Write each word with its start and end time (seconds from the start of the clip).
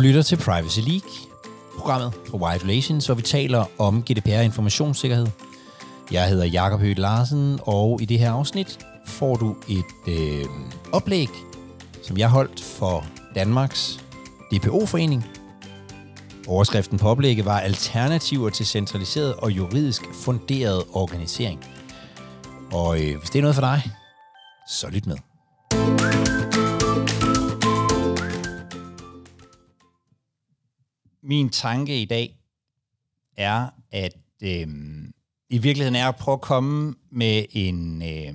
Du 0.00 0.04
lytter 0.04 0.22
til 0.22 0.36
Privacy 0.36 0.78
League, 0.78 1.10
programmet 1.78 2.12
på 2.30 2.36
Wide 2.36 2.64
Relations, 2.64 3.06
hvor 3.06 3.14
vi 3.14 3.22
taler 3.22 3.64
om 3.78 4.02
GDPR 4.02 4.38
og 4.38 4.44
informationssikkerhed. 4.44 5.26
Jeg 6.10 6.28
hedder 6.28 6.44
Jakob 6.44 6.80
Høgh 6.80 6.98
Larsen, 6.98 7.58
og 7.62 8.02
i 8.02 8.04
det 8.04 8.18
her 8.18 8.32
afsnit 8.32 8.78
får 9.06 9.36
du 9.36 9.56
et 9.68 9.84
øh, 10.08 10.44
oplæg, 10.92 11.28
som 12.02 12.16
jeg 12.16 12.28
holdt 12.28 12.60
for 12.60 13.06
Danmarks 13.34 14.00
DPO-forening. 14.52 15.26
Overskriften 16.48 16.98
på 16.98 17.08
oplægget 17.08 17.44
var 17.44 17.60
Alternativer 17.60 18.50
til 18.50 18.66
centraliseret 18.66 19.34
og 19.34 19.50
juridisk 19.50 20.02
funderet 20.14 20.84
organisering. 20.92 21.64
Og 22.72 23.00
øh, 23.00 23.18
hvis 23.18 23.30
det 23.30 23.38
er 23.38 23.42
noget 23.42 23.54
for 23.54 23.62
dig, 23.62 23.82
så 24.68 24.90
lyt 24.90 25.06
med. 25.06 25.29
Min 31.30 31.50
tanke 31.50 32.02
i 32.02 32.04
dag 32.04 32.36
er, 33.36 33.68
at 33.90 34.16
øh, 34.42 34.68
i 35.50 35.58
virkeligheden 35.58 35.96
er 35.96 36.08
at 36.08 36.16
prøve 36.16 36.32
at 36.34 36.40
komme 36.40 36.94
med 37.10 37.44
en 37.50 38.02
øh, 38.02 38.34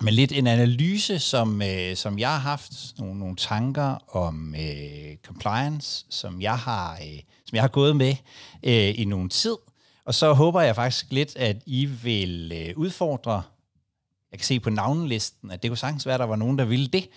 med 0.00 0.12
lidt 0.12 0.32
en 0.32 0.46
analyse, 0.46 1.18
som, 1.18 1.62
øh, 1.62 1.96
som 1.96 2.18
jeg 2.18 2.30
har 2.30 2.38
haft, 2.38 2.72
nogle, 2.98 3.18
nogle 3.18 3.36
tanker 3.36 4.16
om 4.16 4.54
øh, 4.54 5.16
compliance, 5.26 6.06
som 6.10 6.42
jeg 6.42 6.58
har 6.58 6.92
øh, 6.92 7.20
som 7.44 7.56
jeg 7.56 7.62
har 7.62 7.68
gået 7.68 7.96
med 7.96 8.16
øh, 8.62 9.00
i 9.00 9.04
nogle 9.04 9.28
tid. 9.28 9.56
Og 10.04 10.14
så 10.14 10.32
håber 10.32 10.60
jeg 10.60 10.74
faktisk 10.74 11.06
lidt, 11.10 11.36
at 11.36 11.56
I 11.66 11.84
vil 11.84 12.52
øh, 12.54 12.78
udfordre 12.78 13.42
jeg 14.34 14.38
kan 14.38 14.46
se 14.46 14.60
på 14.60 14.70
navnelisten, 14.70 15.50
at 15.50 15.62
det 15.62 15.70
kunne 15.70 15.78
sagtens 15.78 16.06
være, 16.06 16.14
at 16.14 16.20
der 16.20 16.26
var 16.26 16.36
nogen, 16.36 16.58
der 16.58 16.64
ville 16.64 16.86
det, 16.86 17.08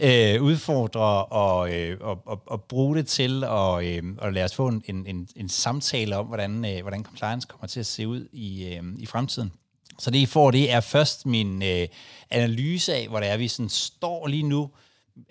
øh, 0.00 0.42
udfordre 0.42 1.24
og, 1.24 1.74
øh, 1.74 1.98
og, 2.00 2.22
og, 2.26 2.42
og 2.46 2.62
bruge 2.62 2.96
det 2.96 3.06
til 3.06 3.44
at, 3.44 3.84
øh, 3.84 4.02
at 4.22 4.34
lade 4.34 4.44
os 4.44 4.54
få 4.54 4.68
en, 4.68 4.82
en, 4.86 5.28
en 5.36 5.48
samtale 5.48 6.16
om, 6.16 6.26
hvordan, 6.26 6.64
øh, 6.64 6.80
hvordan 6.82 7.04
compliance 7.04 7.48
kommer 7.50 7.66
til 7.66 7.80
at 7.80 7.86
se 7.86 8.08
ud 8.08 8.28
i, 8.32 8.64
øh, 8.64 8.82
i 8.98 9.06
fremtiden. 9.06 9.52
Så 9.98 10.10
det, 10.10 10.18
I 10.18 10.26
får, 10.26 10.50
det 10.50 10.72
er 10.72 10.80
først 10.80 11.26
min 11.26 11.62
øh, 11.62 11.88
analyse 12.30 12.94
af, 12.94 13.08
hvor 13.08 13.20
det 13.20 13.28
er, 13.28 13.36
vi 13.36 13.48
sådan 13.48 13.68
står 13.68 14.26
lige 14.26 14.42
nu. 14.42 14.70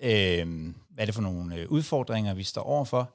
Øh, 0.02 0.46
hvad 0.90 1.02
er 1.02 1.04
det 1.04 1.14
for 1.14 1.22
nogle 1.22 1.56
øh, 1.56 1.68
udfordringer, 1.68 2.34
vi 2.34 2.42
står 2.42 2.62
overfor? 2.62 3.10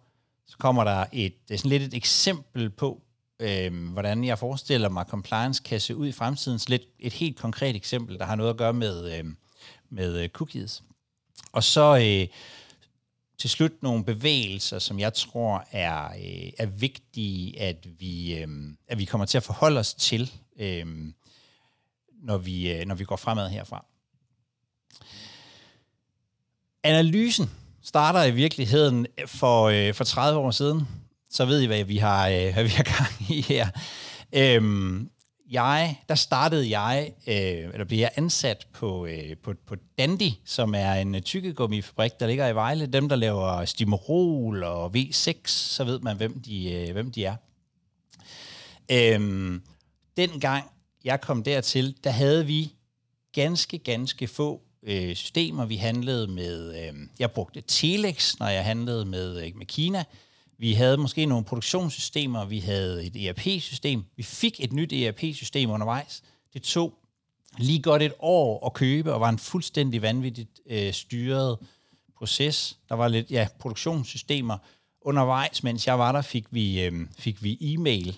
Så 0.48 0.58
kommer 0.58 0.84
der 0.84 1.06
et, 1.12 1.34
sådan 1.50 1.70
lidt 1.70 1.84
et 1.84 1.94
eksempel 1.94 2.70
på, 2.70 3.02
øh, 3.40 3.92
hvordan 3.92 4.24
jeg 4.24 4.40
forestiller 4.40 4.90
mig, 4.90 5.06
compliance 5.10 5.64
kan 5.66 5.80
se 5.80 5.96
ud 5.96 6.08
i 6.08 6.12
fremtiden. 6.12 6.60
Så 6.60 6.70
lidt 6.70 6.82
et 7.00 7.14
helt 7.14 7.38
konkret 7.38 7.76
eksempel, 7.76 8.20
der 8.20 8.26
har 8.26 8.36
noget 8.36 8.50
at 8.50 8.58
gøre 8.58 8.74
med, 8.74 9.20
øhm, 9.20 9.30
øh, 9.30 9.36
med 9.90 10.30
cookies. 10.30 10.84
Og 11.52 11.64
så 11.64 11.98
øh, 11.98 12.28
til 13.38 13.50
slut 13.50 13.84
nogle 13.84 14.04
bevægelser, 14.04 14.80
som 14.80 15.00
jeg 15.00 15.14
tror 15.14 15.66
er, 15.72 16.10
øh, 16.10 16.52
er 16.58 16.66
vigtige, 16.66 17.60
at 17.60 17.88
vi, 18.00 18.36
øh, 18.36 18.48
at 18.88 18.98
vi 18.98 19.06
kommer 19.06 19.26
til 19.26 19.38
at 19.38 19.44
forholde 19.44 19.80
os 19.80 19.94
til, 19.94 20.32
øh, 20.60 20.86
når, 22.24 22.38
vi, 22.38 22.72
øh, 22.72 22.86
når 22.86 22.96
vi 22.96 23.04
går 23.04 23.16
fremad 23.16 23.50
herfra. 23.50 23.86
Analysen 26.84 27.52
starter 27.82 28.24
i 28.24 28.32
virkeligheden 28.32 29.08
for, 29.26 29.64
øh, 29.64 29.94
for 29.94 30.04
30 30.04 30.40
år 30.40 30.52
siden, 30.52 30.88
så 31.30 31.46
ved 31.46 31.62
I, 31.62 31.66
hvad 31.66 31.84
vi 31.84 31.98
har, 31.98 32.30
øh, 32.30 32.54
hvad 32.54 32.64
vi 32.64 32.70
har 32.70 32.84
gang 32.84 33.32
i 33.32 33.42
her. 33.42 33.68
Øhm, 34.34 35.10
jeg, 35.52 36.00
der 36.10 36.16
startede 36.16 36.80
jeg, 36.80 37.14
øh, 37.28 37.74
eller 37.74 37.86
blev 37.86 38.00
jeg 38.00 38.12
ansat 38.16 38.68
på, 38.74 39.06
øh, 39.06 39.38
på, 39.44 39.54
på 39.68 39.76
Dandy, 39.98 40.32
som 40.46 40.76
er 40.76 40.94
en 40.94 41.16
øh, 41.16 41.22
tykkegummifabrik, 41.22 42.12
der 42.20 42.28
ligger 42.28 42.48
i 42.48 42.56
Vejle. 42.56 42.86
Dem, 42.86 43.10
der 43.10 43.16
laver 43.16 43.66
Stimorol 43.66 44.64
og 44.64 44.92
V6, 44.96 45.36
så 45.46 45.84
ved 45.84 46.00
man, 46.00 46.18
hvem 46.18 46.42
de, 46.42 46.74
øh, 46.74 46.94
hvem 46.94 47.12
de 47.12 47.26
er. 47.26 47.36
Øhm, 48.92 49.62
dengang 50.18 50.66
jeg 51.04 51.22
kom 51.22 51.44
dertil, 51.44 51.96
der 52.04 52.10
havde 52.10 52.46
vi 52.46 52.74
ganske, 53.34 53.78
ganske 53.78 54.28
få 54.28 54.62
øh, 54.84 55.16
systemer. 55.16 55.66
Vi 55.66 55.76
handlede 55.76 56.28
med, 56.28 56.76
øh, 56.76 56.94
jeg 57.20 57.32
brugte 57.32 57.62
Telex, 57.62 58.40
når 58.40 58.48
jeg 58.48 58.64
handlede 58.64 59.06
med, 59.06 59.46
øh, 59.46 59.52
med 59.56 59.66
Kina. 59.66 60.04
Vi 60.60 60.74
havde 60.74 60.98
måske 60.98 61.26
nogle 61.26 61.46
produktionssystemer, 61.46 62.46
vi 62.46 62.60
havde 62.60 63.06
et 63.06 63.28
ERP-system. 63.28 64.06
Vi 64.16 64.24
fik 64.24 64.64
et 64.64 64.74
nyt 64.74 64.94
ERP-system 64.94 65.70
undervejs. 65.70 66.22
Det 66.54 66.64
tog 66.64 66.94
lige 67.58 67.82
godt 67.82 68.02
et 68.02 68.14
år 68.20 68.66
at 68.66 68.74
købe, 68.74 69.14
og 69.14 69.22
var 69.22 69.30
en 69.30 69.40
fuldstændig 69.40 70.02
vanvittigt 70.02 70.60
øh, 70.70 70.94
styret 70.94 71.58
proces. 72.18 72.78
Der 72.90 72.96
var 72.96 73.08
lidt 73.08 73.32
ja, 73.32 73.48
produktionssystemer. 73.60 74.58
Undervejs, 75.02 75.64
mens 75.64 75.88
jeg 75.88 76.00
var 76.00 76.12
der, 76.12 76.22
fik 76.22 76.46
vi, 76.52 76.84
øh, 76.84 77.08
fik 77.18 77.44
vi 77.44 77.58
e-mail. 77.62 78.18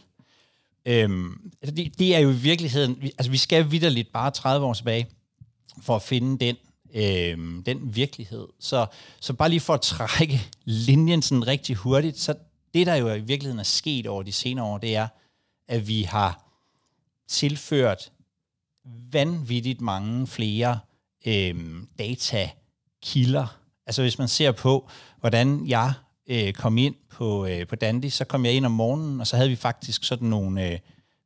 Øhm, 0.86 1.52
altså 1.62 1.76
det, 1.76 2.00
det 2.00 2.16
er 2.16 2.20
jo 2.20 2.30
i 2.30 2.36
virkeligheden, 2.36 3.02
altså 3.04 3.32
vi 3.32 3.38
skal 3.38 3.72
vidderligt 3.72 4.12
bare 4.12 4.32
30 4.32 4.66
år 4.66 4.74
tilbage, 4.74 5.08
for 5.82 5.96
at 5.96 6.02
finde 6.02 6.46
den 6.46 6.56
øh, 6.94 7.38
den 7.66 7.96
virkelighed. 7.96 8.48
Så, 8.60 8.86
så 9.20 9.34
bare 9.34 9.50
lige 9.50 9.60
for 9.60 9.74
at 9.74 9.82
trække 9.82 10.42
linjen 10.66 11.22
sådan 11.22 11.48
rigtig 11.48 11.76
hurtigt, 11.76 12.20
så 12.20 12.36
det, 12.74 12.88
der 12.88 12.96
jo 12.96 13.14
i 13.14 13.20
virkeligheden 13.20 13.60
er 13.60 13.64
sket 13.64 14.08
over 14.08 14.24
de 14.24 14.32
senere 14.32 14.66
år, 14.66 14.78
det 14.78 14.96
er, 14.96 15.08
at 15.68 15.88
vi 15.88 16.02
har 16.02 16.46
tilført 17.28 18.12
vanvittigt 19.12 19.82
mange 19.82 20.28
flere 20.28 20.80
øh, 21.26 21.56
datakilder. 22.00 23.58
Altså 23.86 24.02
hvis 24.02 24.18
man 24.18 24.28
ser 24.28 24.52
på, 24.52 24.90
hvordan 25.20 25.68
jeg 25.68 25.94
øh, 26.28 26.54
kom 26.54 26.78
ind 26.78 26.96
på, 27.10 27.46
øh, 27.46 27.68
på 27.68 27.76
Dandy, 27.76 28.10
så 28.10 28.26
kom 28.26 28.46
jeg 28.46 28.54
ind 28.54 28.66
om 28.66 28.72
morgenen, 28.72 29.22
og 29.22 29.28
så 29.28 29.36
havde 29.36 29.50
vi 29.50 29.56
faktisk 29.56 30.04
sådan 30.04 30.28
nogle, 30.28 30.66
øh, 30.66 30.72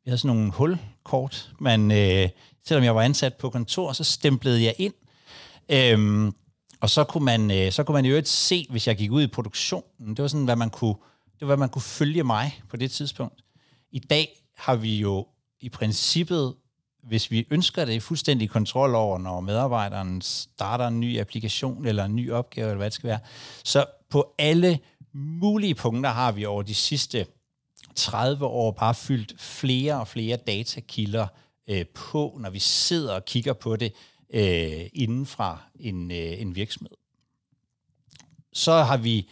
vi 0.03 0.09
havde 0.09 0.17
sådan 0.17 0.35
nogle 0.35 0.51
hulkort, 0.51 1.51
men 1.59 1.91
øh, 1.91 2.29
selvom 2.67 2.83
jeg 2.83 2.95
var 2.95 3.01
ansat 3.01 3.33
på 3.33 3.49
kontor, 3.49 3.93
så 3.93 4.03
stemplede 4.03 4.63
jeg 4.63 4.75
ind, 4.77 4.93
Øhm, 5.69 6.33
og 6.81 6.89
så 6.89 7.03
kunne 7.03 7.25
man 7.25 7.51
øh, 7.51 7.71
så 7.71 7.83
kunne 7.83 7.93
man 7.93 8.05
jo 8.05 8.09
øvrigt 8.09 8.27
se, 8.27 8.67
hvis 8.69 8.87
jeg 8.87 8.97
gik 8.97 9.11
ud 9.11 9.23
i 9.23 9.27
produktionen, 9.27 10.09
det 10.09 10.21
var 10.21 10.27
sådan, 10.27 10.45
hvad 10.45 10.55
man 10.55 10.69
kunne, 10.69 10.95
det 11.39 11.41
var, 11.41 11.47
hvad 11.47 11.57
man 11.57 11.69
kunne 11.69 11.81
følge 11.81 12.23
mig 12.23 12.61
på 12.69 12.77
det 12.77 12.91
tidspunkt. 12.91 13.41
I 13.91 13.99
dag 13.99 14.27
har 14.57 14.75
vi 14.75 14.95
jo 14.95 15.27
i 15.61 15.69
princippet, 15.69 16.55
hvis 17.03 17.31
vi 17.31 17.47
ønsker 17.49 17.85
det, 17.85 18.03
fuldstændig 18.03 18.49
kontrol 18.49 18.95
over, 18.95 19.17
når 19.17 19.39
medarbejderen 19.39 20.21
starter 20.21 20.87
en 20.87 20.99
ny 20.99 21.19
applikation 21.19 21.85
eller 21.85 22.05
en 22.05 22.15
ny 22.15 22.31
opgave, 22.31 22.67
eller 22.67 22.77
hvad 22.77 22.85
det 22.85 22.93
skal 22.93 23.07
være. 23.07 23.19
Så 23.63 23.85
på 24.09 24.33
alle 24.39 24.79
mulige 25.13 25.75
punkter 25.75 26.09
har 26.09 26.31
vi 26.31 26.45
over 26.45 26.61
de 26.61 26.75
sidste 26.75 27.25
30 27.95 28.45
år 28.45 28.71
bare 28.71 28.95
fyldt 28.95 29.41
flere 29.41 29.99
og 29.99 30.07
flere 30.07 30.37
datakilder 30.37 31.27
øh, 31.69 31.85
på, 31.85 32.37
når 32.39 32.49
vi 32.49 32.59
sidder 32.59 33.13
og 33.13 33.25
kigger 33.25 33.53
på 33.53 33.75
det 33.75 33.93
øh, 34.29 34.89
inden 34.93 35.25
fra 35.25 35.59
en, 35.79 36.11
øh, 36.11 36.41
en 36.41 36.55
virksomhed. 36.55 36.97
Så 38.53 38.73
har 38.73 38.97
vi 38.97 39.29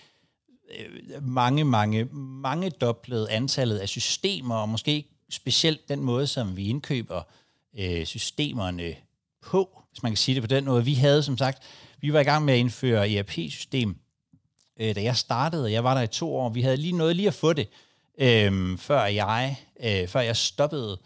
øh, 0.80 1.24
mange, 1.24 1.64
mange, 1.64 2.06
mange 2.16 2.70
doblet 2.70 3.28
antallet 3.28 3.78
af 3.78 3.90
systemer, 3.90 4.56
og 4.56 4.70
måske 4.70 5.06
specielt 5.30 5.90
den 5.90 6.00
måde, 6.02 6.28
som 6.28 6.58
vi 6.58 6.68
indkøber 6.68 7.22
øh, 7.78 8.06
systemerne 8.06 8.96
på, 9.42 9.82
hvis 9.92 10.04
man 10.04 10.12
kan 10.12 10.18
sige 10.18 10.36
det 10.36 10.44
på 10.44 10.48
den 10.48 10.66
måde. 10.66 10.86
Vi 10.86 10.94
havde 10.94 11.24
som 11.24 11.38
sagt, 11.38 11.64
vi 12.02 12.14
var 12.14 12.20
i 12.20 12.24
gang 12.24 12.46
med 12.46 12.54
at 12.54 12.60
indføre 12.60 13.12
ERP-system, 13.12 13.96
øh, 14.80 14.96
da 14.96 15.04
jeg 15.04 15.16
startede, 15.16 15.72
jeg 15.72 15.84
var 15.84 15.94
der 15.94 16.02
i 16.02 16.08
to 16.08 16.36
år. 16.36 16.50
Vi 16.50 16.62
havde 16.62 16.78
lige 16.78 16.98
noget 16.98 17.16
lige 17.16 17.28
at 17.28 17.34
få 17.34 17.54
det, 17.54 17.70
øh, 18.18 18.78
før, 18.78 19.06
jeg, 19.06 19.58
øh, 19.84 20.08
før 20.08 20.20
jeg 20.20 20.38
stoppede 20.38 21.00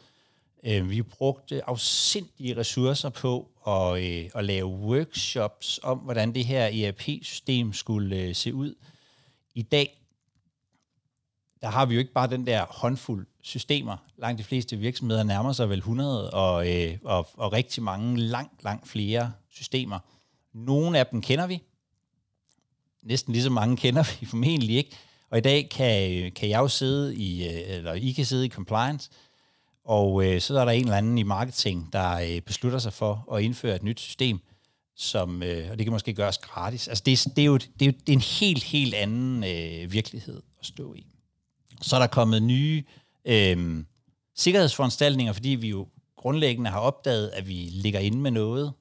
Øh, 0.68 0.90
vi 0.90 1.01
brugte 1.01 1.69
afsindige 1.69 2.57
ressourcer 2.57 3.10
på 3.10 3.48
og, 3.68 4.06
øh, 4.06 4.30
og 4.34 4.44
lave 4.44 4.68
workshops 4.68 5.80
om, 5.84 5.98
hvordan 5.98 6.36
det 6.36 6.46
her 6.46 6.88
ERP-system 6.88 7.74
skulle 7.74 8.16
øh, 8.16 8.36
se 8.36 8.54
ud. 8.54 8.75
I 9.56 9.62
dag, 9.62 10.02
der 11.62 11.68
har 11.68 11.86
vi 11.86 11.94
jo 11.94 12.00
ikke 12.00 12.14
bare 12.14 12.30
den 12.30 12.48
der 12.48 12.66
håndfuld 12.69 13.28
systemer. 13.42 13.98
Langt 14.18 14.40
de 14.40 14.44
fleste 14.44 14.78
virksomheder 14.78 15.24
nærmer 15.24 15.54
sig 15.54 15.69
vel 15.69 15.78
100, 15.78 16.31
og, 16.31 16.74
øh, 16.74 16.98
og, 17.04 17.28
og 17.34 17.54
rigtig 17.54 17.84
mange, 17.84 18.18
langt, 18.18 18.64
langt 18.64 18.88
flere 18.88 19.31
systemer. 19.50 20.00
Nogle 20.54 21.00
af 21.00 21.08
dem 21.08 21.22
kender 21.22 21.48
vi. 21.48 21.64
Næsten 23.04 23.34
lige 23.34 23.44
så 23.44 23.50
mange 23.50 23.78
kender 23.78 24.19
vi 24.19 24.25
formentlig 24.36 24.78
ikke. 24.78 24.96
Og 25.30 25.38
i 25.38 25.42
dag 25.42 25.69
kan, 25.69 26.12
øh, 26.12 26.34
kan 26.34 26.50
jeg 26.50 26.60
jo 26.60 26.68
sidde 26.68 27.16
i, 27.16 27.48
øh, 27.48 27.75
eller 27.78 27.94
I 27.94 28.12
kan 28.12 28.25
sidde 28.25 28.46
i 28.46 28.50
compliance, 28.50 29.10
og 29.88 30.25
øh, 30.25 30.42
så 30.42 30.60
er 30.60 30.66
der 30.66 30.72
en 30.72 30.84
eller 30.84 30.98
anden 30.98 31.18
i 31.18 31.24
marketing, 31.24 31.89
der 31.94 32.13
øh, 32.13 32.42
beslutter 32.42 32.80
sig 32.80 32.94
for 32.94 33.34
at 33.34 33.44
indføre 33.44 33.75
et 33.75 33.84
nyt 33.84 34.00
system, 34.00 34.39
som, 34.95 35.44
øh, 35.44 35.72
og 35.72 35.78
det 35.78 35.86
kan 35.86 35.94
måske 35.94 36.13
gøres 36.13 36.38
gratis. 36.38 36.88
Altså 36.88 37.04
det, 37.06 37.25
det, 37.36 37.42
er, 37.42 37.45
jo, 37.45 37.57
det, 37.57 37.81
er 37.81 37.86
jo 37.86 37.92
det 37.92 38.10
er 38.10 38.13
en 38.13 38.22
helt, 38.22 38.63
helt 38.63 38.94
anden 38.94 39.44
øh, 39.44 39.92
virkelighed 39.92 40.42
at 40.60 40.66
stå 40.66 40.94
i. 40.94 41.06
Så 41.81 41.95
er 41.95 42.00
der 42.00 42.07
kommet 42.07 42.44
nye 42.44 42.84
øh, 43.25 43.84
sikkerhedsforanstaltninger, 44.36 45.34
fordi 45.34 45.50
vi 45.50 45.69
jo 45.69 45.88
grundlæggende 46.16 46.69
har 46.69 46.80
opdaget, 46.80 47.30
at 47.30 47.48
vi 47.48 47.54
ligger 47.54 48.00
inde 48.00 48.18
med 48.18 48.31
noget, 48.31 48.74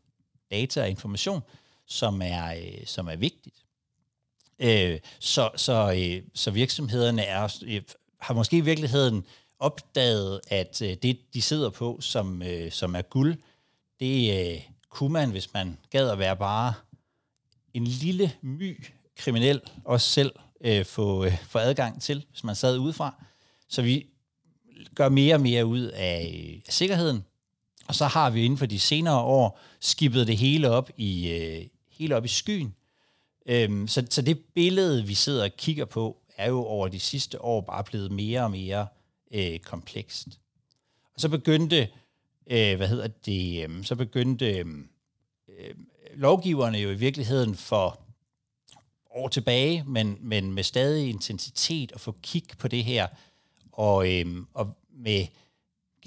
data 0.50 0.82
og 0.82 0.90
information, 0.90 1.42
som 1.86 2.22
er, 2.22 2.54
øh, 2.54 2.86
som 2.86 3.08
er 3.08 3.16
vigtigt. 3.16 3.56
Øh, 4.58 4.98
så, 5.18 5.50
så, 5.56 5.94
øh, 5.98 6.22
så 6.34 6.50
virksomhederne 6.50 7.22
er, 7.22 7.58
øh, 7.66 7.82
har 8.20 8.34
måske 8.34 8.56
i 8.56 8.60
virkeligheden 8.60 9.24
opdaget, 9.58 10.40
at 10.48 10.82
øh, 10.82 10.96
det, 11.02 11.34
de 11.34 11.42
sidder 11.42 11.70
på, 11.70 11.98
som, 12.00 12.42
øh, 12.42 12.72
som 12.72 12.94
er 12.94 13.02
guld, 13.02 13.36
det 14.00 14.50
øh, 14.54 14.62
kunne 14.90 15.12
man, 15.12 15.30
hvis 15.30 15.52
man 15.54 15.78
gad 15.90 16.10
at 16.10 16.18
være 16.18 16.36
bare 16.36 16.74
en 17.74 17.84
lille 17.84 18.32
my 18.42 18.84
kriminel, 19.16 19.60
også 19.84 20.10
selv 20.10 20.32
øh, 20.60 20.84
få, 20.84 21.24
øh, 21.24 21.42
få 21.48 21.58
adgang 21.58 22.02
til, 22.02 22.24
hvis 22.30 22.44
man 22.44 22.54
sad 22.54 22.78
udefra. 22.78 23.24
Så 23.68 23.82
vi 23.82 24.06
gør 24.94 25.08
mere 25.08 25.34
og 25.34 25.40
mere 25.40 25.66
ud 25.66 25.82
af, 25.82 26.62
af 26.66 26.72
sikkerheden, 26.72 27.24
og 27.86 27.94
så 27.94 28.06
har 28.06 28.30
vi 28.30 28.44
inden 28.44 28.58
for 28.58 28.66
de 28.66 28.78
senere 28.78 29.20
år 29.20 29.60
skibet 29.80 30.26
det 30.26 30.36
hele 30.36 30.70
op 30.70 30.90
i, 30.96 31.30
øh, 31.30 31.66
hele 31.90 32.16
op 32.16 32.24
i 32.24 32.28
skyen. 32.28 32.74
Øhm, 33.46 33.88
så, 33.88 34.06
så 34.10 34.22
det 34.22 34.38
billede, 34.54 35.06
vi 35.06 35.14
sidder 35.14 35.44
og 35.44 35.50
kigger 35.56 35.84
på, 35.84 36.16
er 36.36 36.48
jo 36.48 36.64
over 36.64 36.88
de 36.88 37.00
sidste 37.00 37.42
år 37.42 37.60
bare 37.60 37.84
blevet 37.84 38.12
mere 38.12 38.42
og 38.42 38.50
mere 38.50 38.86
øh, 39.36 39.58
komplekst. 39.58 40.28
Og 41.14 41.20
så 41.20 41.28
begyndte, 41.28 41.88
øh, 42.46 42.76
hvad 42.76 42.88
hedder 42.88 43.06
det, 43.06 43.70
øh, 43.70 43.84
så 43.84 43.96
begyndte 43.96 44.46
øh, 44.46 44.66
lovgiverne 46.14 46.78
jo 46.78 46.90
i 46.90 46.94
virkeligheden 46.94 47.54
for 47.54 48.00
år 49.10 49.28
tilbage, 49.28 49.84
men, 49.86 50.18
men 50.20 50.52
med 50.52 50.62
stadig 50.62 51.08
intensitet 51.08 51.92
at 51.92 52.00
få 52.00 52.14
kig 52.22 52.44
på 52.58 52.68
det 52.68 52.84
her, 52.84 53.06
og, 53.72 54.12
øh, 54.12 54.26
og 54.54 54.76
med 54.90 55.26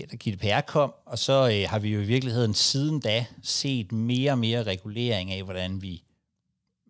GDPR 0.01 0.61
kom, 0.61 0.93
og 1.05 1.19
så 1.19 1.49
øh, 1.53 1.69
har 1.69 1.79
vi 1.79 1.89
jo 1.89 1.99
i 2.01 2.05
virkeligheden 2.05 2.53
siden 2.53 2.99
da 2.99 3.25
set 3.43 3.91
mere 3.91 4.31
og 4.31 4.39
mere 4.39 4.63
regulering 4.63 5.31
af, 5.31 5.43
hvordan 5.43 5.81
vi 5.81 6.03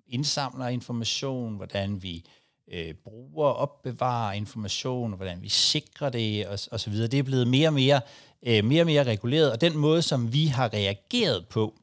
indsamler 0.08 0.68
information, 0.68 1.56
hvordan 1.56 2.04
vi 2.04 2.26
øh, 2.72 2.94
bruger 2.94 3.48
og 3.48 3.56
opbevarer 3.56 4.34
information, 4.34 5.14
hvordan 5.14 5.42
vi 5.42 5.50
sikrer 5.50 6.10
det 6.10 6.48
og, 6.48 6.60
og 6.72 6.80
så 6.80 6.90
videre. 6.90 7.08
Det 7.08 7.20
er 7.20 7.24
blevet 7.24 7.48
mere 7.48 7.70
og 7.70 7.74
mere, 7.74 8.02
øh, 8.44 8.66
mere 8.66 8.82
og 8.82 8.86
mere 8.86 9.04
reguleret, 9.04 9.52
og 9.52 9.62
den 9.62 9.78
måde, 9.78 10.02
som 10.02 10.34
vi 10.34 10.46
har 10.46 10.74
reageret 10.74 11.48
på 11.48 11.74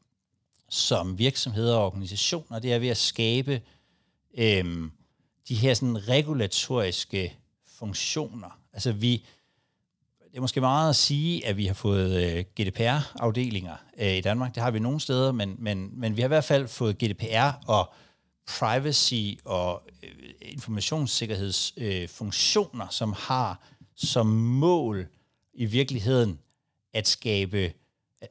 som 0.68 1.18
virksomheder 1.18 1.76
og 1.76 1.86
organisationer, 1.86 2.58
det 2.58 2.72
er 2.72 2.78
ved 2.78 2.88
at 2.88 2.96
skabe 2.96 3.60
øh, 4.38 4.90
de 5.48 5.54
her 5.54 5.74
sådan 5.74 6.08
regulatoriske 6.08 7.36
funktioner. 7.78 8.58
Altså 8.72 8.92
vi, 8.92 9.24
det 10.30 10.36
er 10.36 10.40
måske 10.40 10.60
meget 10.60 10.90
at 10.90 10.96
sige, 10.96 11.46
at 11.46 11.56
vi 11.56 11.66
har 11.66 11.74
fået 11.74 12.24
øh, 12.24 12.44
GDPR-afdelinger 12.60 13.76
øh, 13.98 14.12
i 14.12 14.20
Danmark. 14.20 14.54
Det 14.54 14.62
har 14.62 14.70
vi 14.70 14.78
nogle 14.78 15.00
steder, 15.00 15.32
men, 15.32 15.56
men, 15.58 15.90
men 15.92 16.16
vi 16.16 16.20
har 16.20 16.26
i 16.26 16.34
hvert 16.34 16.44
fald 16.44 16.68
fået 16.68 16.98
GDPR 16.98 17.66
og 17.66 17.92
privacy 18.46 19.34
og 19.44 19.82
øh, 20.02 20.10
informationssikkerhedsfunktioner, 20.40 22.86
øh, 22.86 22.92
som 22.92 23.14
har 23.18 23.60
som 23.94 24.26
mål 24.26 25.06
i 25.54 25.64
virkeligheden 25.64 26.38
at 26.92 27.08
skabe, 27.08 27.72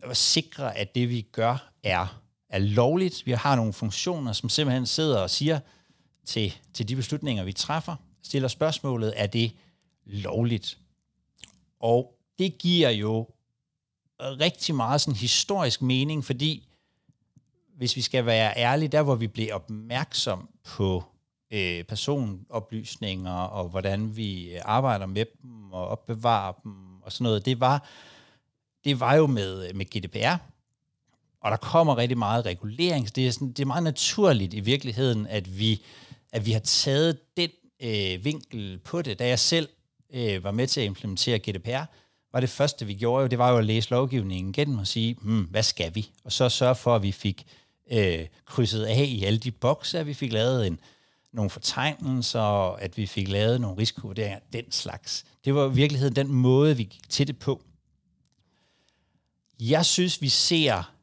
og 0.04 0.18
sikre, 0.18 0.78
at 0.78 0.96
det 0.96 1.10
vi 1.10 1.22
gør 1.22 1.70
er, 1.84 2.22
er 2.50 2.60
lovligt. 2.60 3.26
Vi 3.26 3.32
har 3.32 3.56
nogle 3.56 3.74
funktioner, 3.74 4.34
som 4.34 4.50
simpelthen 4.50 4.86
sidder 4.86 5.20
og 5.20 5.30
siger 5.30 5.60
til, 6.26 6.56
til 6.74 6.90
de 6.90 6.96
beslutninger, 6.96 7.44
vi 7.44 7.54
træffer, 7.54 7.96
stiller 8.24 8.48
spørgsmålet, 8.48 9.14
er 9.16 9.28
det 9.28 9.52
lovligt? 10.06 10.78
Og 11.80 12.14
det 12.40 12.58
giver 12.58 12.90
jo 12.90 13.30
rigtig 14.20 14.76
meget 14.76 15.02
sådan 15.02 15.16
historisk 15.16 15.82
mening, 15.82 16.26
fordi 16.26 16.68
hvis 17.78 17.96
vi 17.96 18.02
skal 18.02 18.26
være 18.26 18.58
ærlige, 18.58 18.90
der 18.90 19.02
hvor 19.02 19.16
vi 19.16 19.28
blev 19.28 19.50
opmærksom 19.54 20.50
på 20.64 21.04
øh, 21.52 21.84
personoplysninger 21.84 23.32
og 23.32 23.70
hvordan 23.70 24.18
vi 24.18 24.56
øh, 24.56 24.62
arbejder 24.66 25.06
med 25.06 25.26
dem 25.42 25.74
og 25.74 25.88
opbevarer 25.88 26.52
dem 26.64 27.02
og 27.02 27.12
sådan 27.12 27.24
noget, 27.24 27.46
det 27.46 27.60
var, 27.60 27.88
det 28.86 29.00
var 29.00 29.16
jo 29.16 29.28
med, 29.28 29.70
øh, 29.70 29.76
med 29.76 29.86
GDPR. 29.86 30.38
Og 31.42 31.52
der 31.52 31.58
kommer 31.58 31.98
rigtig 31.98 32.18
meget 32.18 32.46
regulering. 32.46 33.16
Det 33.16 33.28
er, 33.28 33.32
sådan, 33.32 33.48
det 33.48 33.60
er 33.60 33.66
meget 33.66 33.84
naturligt 33.84 34.54
i 34.54 34.60
virkeligheden, 34.60 35.28
at 35.28 35.60
vi, 35.60 35.82
at 36.34 36.46
vi 36.46 36.52
har 36.52 36.60
taget 36.60 37.38
den 37.38 37.50
øh, 37.84 38.26
vinkel 38.26 38.78
på 38.78 39.02
det. 39.02 39.20
Da 39.20 39.28
jeg 39.28 39.40
selv 39.40 39.70
øh, 40.14 40.44
var 40.44 40.52
med 40.52 40.68
til 40.68 40.82
at 40.82 40.86
implementere 40.86 41.40
GDPR, 41.40 41.84
var 42.34 42.40
det 42.40 42.50
første, 42.50 42.86
vi 42.86 42.94
gjorde, 42.94 43.22
jo, 43.22 43.28
det 43.28 43.38
var 43.38 43.52
jo 43.52 43.58
at 43.58 43.66
læse 43.66 43.90
lovgivningen 43.90 44.50
igennem 44.50 44.78
og 44.78 44.88
sige, 44.88 45.16
hmm, 45.22 45.44
hvad 45.44 45.64
skal 45.64 45.96
vi? 45.96 46.10
Og 46.24 46.32
så 46.32 46.50
sørge 46.50 46.76
for, 46.76 46.96
at 46.96 47.04
vi 47.04 47.12
fik 47.12 47.46
øh, 47.92 48.28
krydset 48.46 48.84
af 48.84 49.06
i 49.08 49.24
alle 49.24 49.40
de 49.40 49.52
bokse, 49.52 50.00
at 50.00 50.08
vi 50.08 50.14
fik 50.14 50.34
lavet 50.34 50.68
en, 50.68 50.80
nogle 51.34 51.50
fortegnelser, 51.50 52.74
at 52.76 52.98
vi 52.98 53.06
fik 53.06 53.28
lavet 53.28 53.62
nogle 53.62 53.78
risikovurderinger, 53.78 54.40
den 54.54 54.72
slags. 54.72 55.26
Det 55.46 55.56
var 55.56 55.70
i 55.70 55.74
virkeligheden 55.74 56.16
den 56.16 56.32
måde, 56.32 56.78
vi 56.78 56.84
gik 56.84 57.10
til 57.10 57.28
det 57.28 57.40
på. 57.40 57.62
Jeg 59.60 59.86
synes, 59.86 60.22
vi 60.22 60.30
ser 60.30 60.96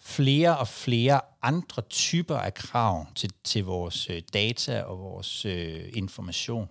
flere 0.00 0.58
og 0.58 0.68
flere 0.68 1.20
andre 1.42 1.82
typer 1.82 2.36
af 2.36 2.54
krav 2.54 3.06
til, 3.14 3.30
til 3.44 3.64
vores 3.64 4.10
øh, 4.10 4.22
data 4.32 4.82
og 4.82 4.98
vores 4.98 5.44
øh, 5.44 5.84
information. 5.92 6.68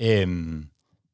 Øhm, 0.00 0.68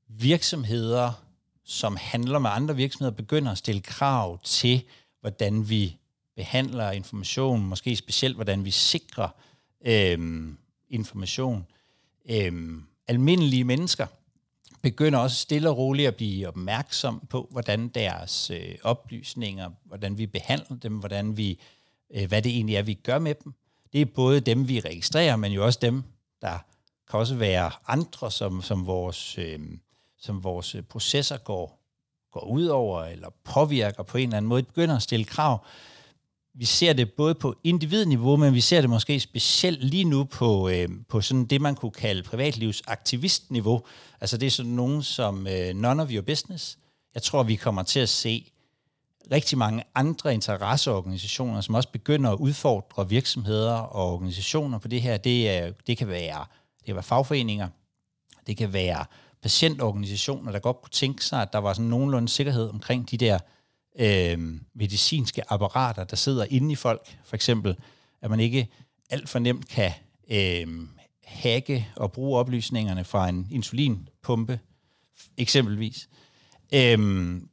virksomheder, 0.09 1.25
som 1.65 1.97
handler 1.97 2.39
med 2.39 2.51
andre 2.51 2.77
virksomheder, 2.77 3.17
begynder 3.17 3.53
at 3.53 3.59
stille 3.59 3.81
krav 3.81 4.39
til, 4.43 4.83
hvordan 5.21 5.69
vi 5.69 5.99
behandler 6.37 6.91
information, 6.91 7.67
måske 7.67 7.97
specielt 7.97 8.35
hvordan 8.35 8.65
vi 8.65 8.71
sikrer 8.71 9.29
øhm, 9.87 10.59
information. 10.89 11.67
Øhm, 12.31 12.83
almindelige 13.09 13.65
mennesker 13.65 14.07
begynder 14.83 15.19
også 15.19 15.37
stille 15.37 15.71
og 15.71 15.77
roligt 15.77 16.09
at 16.09 16.17
blive 16.17 16.49
opmærksom 16.49 17.27
på, 17.31 17.49
hvordan 17.51 17.89
deres 17.89 18.51
øh, 18.51 18.75
oplysninger, 18.83 19.71
hvordan 19.85 20.19
vi 20.19 20.27
behandler 20.27 20.77
dem, 20.77 20.99
hvordan 20.99 21.37
vi, 21.37 21.61
øh, 22.15 22.29
hvad 22.29 22.43
det 22.43 22.53
egentlig 22.53 22.77
er, 22.77 22.83
vi 22.83 22.95
gør 22.95 23.19
med 23.19 23.35
dem. 23.45 23.55
Det 23.93 24.01
er 24.01 24.07
både 24.07 24.41
dem, 24.41 24.69
vi 24.69 24.81
registrerer, 24.81 25.37
men 25.37 25.53
jo 25.53 25.65
også 25.65 25.79
dem, 25.83 26.03
der 26.43 26.59
kan 27.11 27.21
også 27.21 27.35
være 27.35 27.71
andre, 27.87 28.31
som, 28.31 28.63
som, 28.63 28.87
vores, 28.87 29.39
øh, 29.39 29.61
som 30.19 30.45
vores 30.45 30.77
processer 30.89 31.39
går, 31.39 31.79
går 32.33 32.45
ud 32.45 32.67
over 32.67 33.05
eller 33.05 33.29
påvirker 33.45 34.03
på 34.03 34.19
en 34.19 34.25
eller 34.25 34.37
anden 34.37 34.49
måde. 34.49 34.63
Begynder 34.63 34.97
at 34.97 35.03
stille 35.03 35.25
krav 35.25 35.65
vi 36.55 36.65
ser 36.65 36.93
det 36.93 37.13
både 37.13 37.35
på 37.35 37.55
individniveau, 37.65 38.37
men 38.37 38.55
vi 38.55 38.61
ser 38.61 38.81
det 38.81 38.91
måske 38.91 39.21
specielt 39.21 39.85
lige 39.85 40.05
nu 40.05 40.25
på, 40.25 40.69
øh, 40.69 40.89
på 41.09 41.21
sådan 41.21 41.45
det, 41.45 41.61
man 41.61 41.75
kunne 41.75 41.93
kalde 41.93 42.23
privatlivsaktivistniveau. 42.23 43.83
Altså 44.21 44.37
det 44.37 44.47
er 44.47 44.51
sådan 44.51 44.73
nogen 44.73 45.03
som 45.03 45.47
øh, 45.47 45.75
none 45.75 46.03
of 46.03 46.09
your 46.11 46.23
business. 46.23 46.79
Jeg 47.15 47.23
tror, 47.23 47.43
vi 47.43 47.57
kommer 47.57 47.83
til 47.83 48.01
at 48.01 48.09
se 48.09 48.53
rigtig 49.33 49.59
mange 49.59 49.85
andre 49.95 50.35
interesseorganisationer, 50.35 51.61
som 51.61 51.75
også 51.75 51.89
begynder 51.89 52.31
at 52.31 52.39
udfordre 52.39 53.09
virksomheder 53.09 53.75
og 53.75 54.13
organisationer 54.13 54.79
på 54.79 54.89
det 54.89 55.03
her. 55.03 55.17
Det, 55.17 55.51
er, 55.51 55.73
det, 55.87 55.99
kan, 55.99 56.09
være, 56.09 56.45
det 56.79 56.87
kan 56.87 56.95
være 56.95 57.03
fagforeninger, 57.03 57.69
det 58.47 58.57
kan 58.57 58.73
være 58.73 59.05
patientorganisationer, 59.43 60.53
der 60.53 60.59
godt 60.59 60.83
kunne 60.83 60.91
tænke 60.91 61.25
sig, 61.25 61.43
at 61.43 61.53
der 61.53 61.59
var 61.59 61.73
sådan 61.73 61.91
nogenlunde 61.91 62.29
sikkerhed 62.29 62.69
omkring 62.69 63.11
de 63.11 63.17
der 63.17 63.39
øh, 63.99 64.61
medicinske 64.75 65.53
apparater, 65.53 66.05
der 66.05 66.17
sidder 66.17 66.47
inde 66.51 66.73
i 66.73 66.75
folk. 66.75 67.19
For 67.25 67.37
eksempel, 67.37 67.77
at 68.23 68.31
man 68.31 68.41
ikke 68.41 68.69
alt 69.11 69.29
for 69.29 69.39
nemt 69.39 69.69
kan 69.69 69.93
øh, 70.31 70.87
hacke 71.25 71.89
og 71.97 72.13
bruge 72.13 72.39
oplysningerne 72.39 73.05
fra 73.05 73.29
en 73.29 73.49
insulinpumpe, 73.51 74.61
eksempelvis. 75.37 76.09
Øhm, 76.75 77.49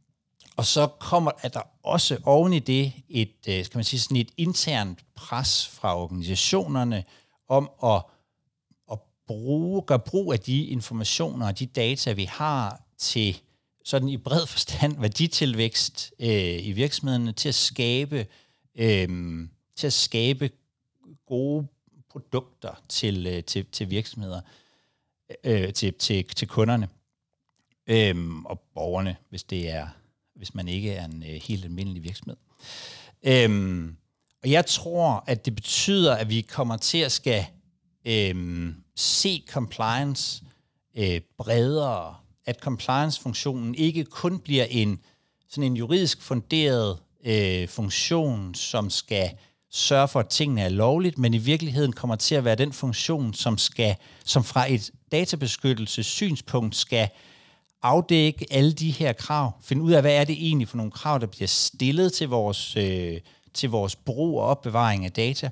og 0.57 0.65
så 0.65 0.87
kommer 0.87 1.31
at 1.41 1.53
der 1.53 1.61
også 1.83 2.17
oven 2.23 2.53
i 2.53 2.59
det 2.59 2.93
et, 3.09 3.35
øh, 3.49 3.65
skal 3.65 3.77
man 3.77 3.83
sige, 3.83 3.99
sådan 3.99 4.17
et 4.17 4.31
internt 4.37 4.99
pres 5.15 5.67
fra 5.67 5.97
organisationerne 5.97 7.03
om 7.47 7.69
at, 7.83 8.01
at 8.91 8.99
bruge, 9.27 9.81
gøre 9.81 9.99
brug 9.99 10.33
af 10.33 10.39
de 10.39 10.65
informationer 10.65 11.47
og 11.47 11.59
de 11.59 11.65
data, 11.65 12.11
vi 12.11 12.23
har 12.23 12.81
til 12.97 13.41
sådan 13.83 14.09
i 14.09 14.17
bred 14.17 14.47
forstand 14.47 14.99
værditilvækst 14.99 16.13
øh, 16.19 16.67
i 16.67 16.71
virksomhederne 16.71 17.31
til 17.31 17.49
at 17.49 17.55
skabe 17.55 18.27
øh, 18.75 19.09
til 19.75 19.87
at 19.87 19.93
skabe 19.93 20.49
gode 21.25 21.67
produkter 22.09 22.83
til, 22.89 23.27
øh, 23.27 23.43
til, 23.43 23.65
til 23.65 23.89
virksomheder, 23.89 24.41
øh, 25.43 25.73
til, 25.73 25.93
til, 25.93 26.25
til 26.25 26.47
kunderne 26.47 26.89
øh, 27.87 28.43
og 28.45 28.59
borgerne, 28.59 29.15
hvis 29.29 29.43
det 29.43 29.69
er 29.69 29.87
hvis 30.39 30.55
man 30.55 30.67
ikke 30.67 30.91
er 30.91 31.05
en 31.05 31.23
øh, 31.23 31.41
helt 31.41 31.65
almindelig 31.65 32.03
virksomhed. 32.03 32.37
Øh, 33.23 33.85
og 34.43 34.51
jeg 34.51 34.65
tror, 34.65 35.23
at 35.27 35.45
det 35.45 35.55
betyder, 35.55 36.15
at 36.15 36.29
vi 36.29 36.41
kommer 36.41 36.77
til 36.77 36.97
at 36.97 37.11
skal 37.11 37.45
øh, 38.05 38.67
se 38.95 39.43
compliance 39.49 40.43
øh, 40.95 41.21
bredere 41.37 42.15
at 42.49 42.59
compliance-funktionen 42.59 43.75
ikke 43.75 44.03
kun 44.03 44.39
bliver 44.39 44.65
en 44.69 44.99
sådan 45.49 45.63
en 45.63 45.77
juridisk 45.77 46.21
funderet 46.21 46.97
øh, 47.25 47.67
funktion, 47.67 48.55
som 48.55 48.89
skal 48.89 49.31
sørge 49.71 50.07
for, 50.07 50.19
at 50.19 50.27
tingene 50.27 50.61
er 50.61 50.69
lovligt, 50.69 51.17
men 51.17 51.33
i 51.33 51.37
virkeligheden 51.37 51.93
kommer 51.93 52.15
til 52.15 52.35
at 52.35 52.45
være 52.45 52.55
den 52.55 52.73
funktion, 52.73 53.33
som, 53.33 53.57
skal, 53.57 53.95
som 54.25 54.43
fra 54.43 54.71
et 54.71 54.91
databeskyttelsessynspunkt 55.11 56.75
skal 56.75 57.09
afdække 57.81 58.45
alle 58.51 58.71
de 58.71 58.91
her 58.91 59.13
krav, 59.13 59.51
finde 59.61 59.81
ud 59.81 59.91
af, 59.91 60.01
hvad 60.01 60.15
er 60.15 60.23
det 60.23 60.35
egentlig 60.47 60.67
for 60.67 60.77
nogle 60.77 60.91
krav, 60.91 61.19
der 61.19 61.27
bliver 61.27 61.47
stillet 61.47 62.13
til 62.13 62.29
vores, 62.29 62.75
øh, 62.75 63.19
til 63.53 63.69
vores 63.69 63.95
brug 63.95 64.39
og 64.39 64.47
opbevaring 64.47 65.05
af 65.05 65.11
data, 65.11 65.49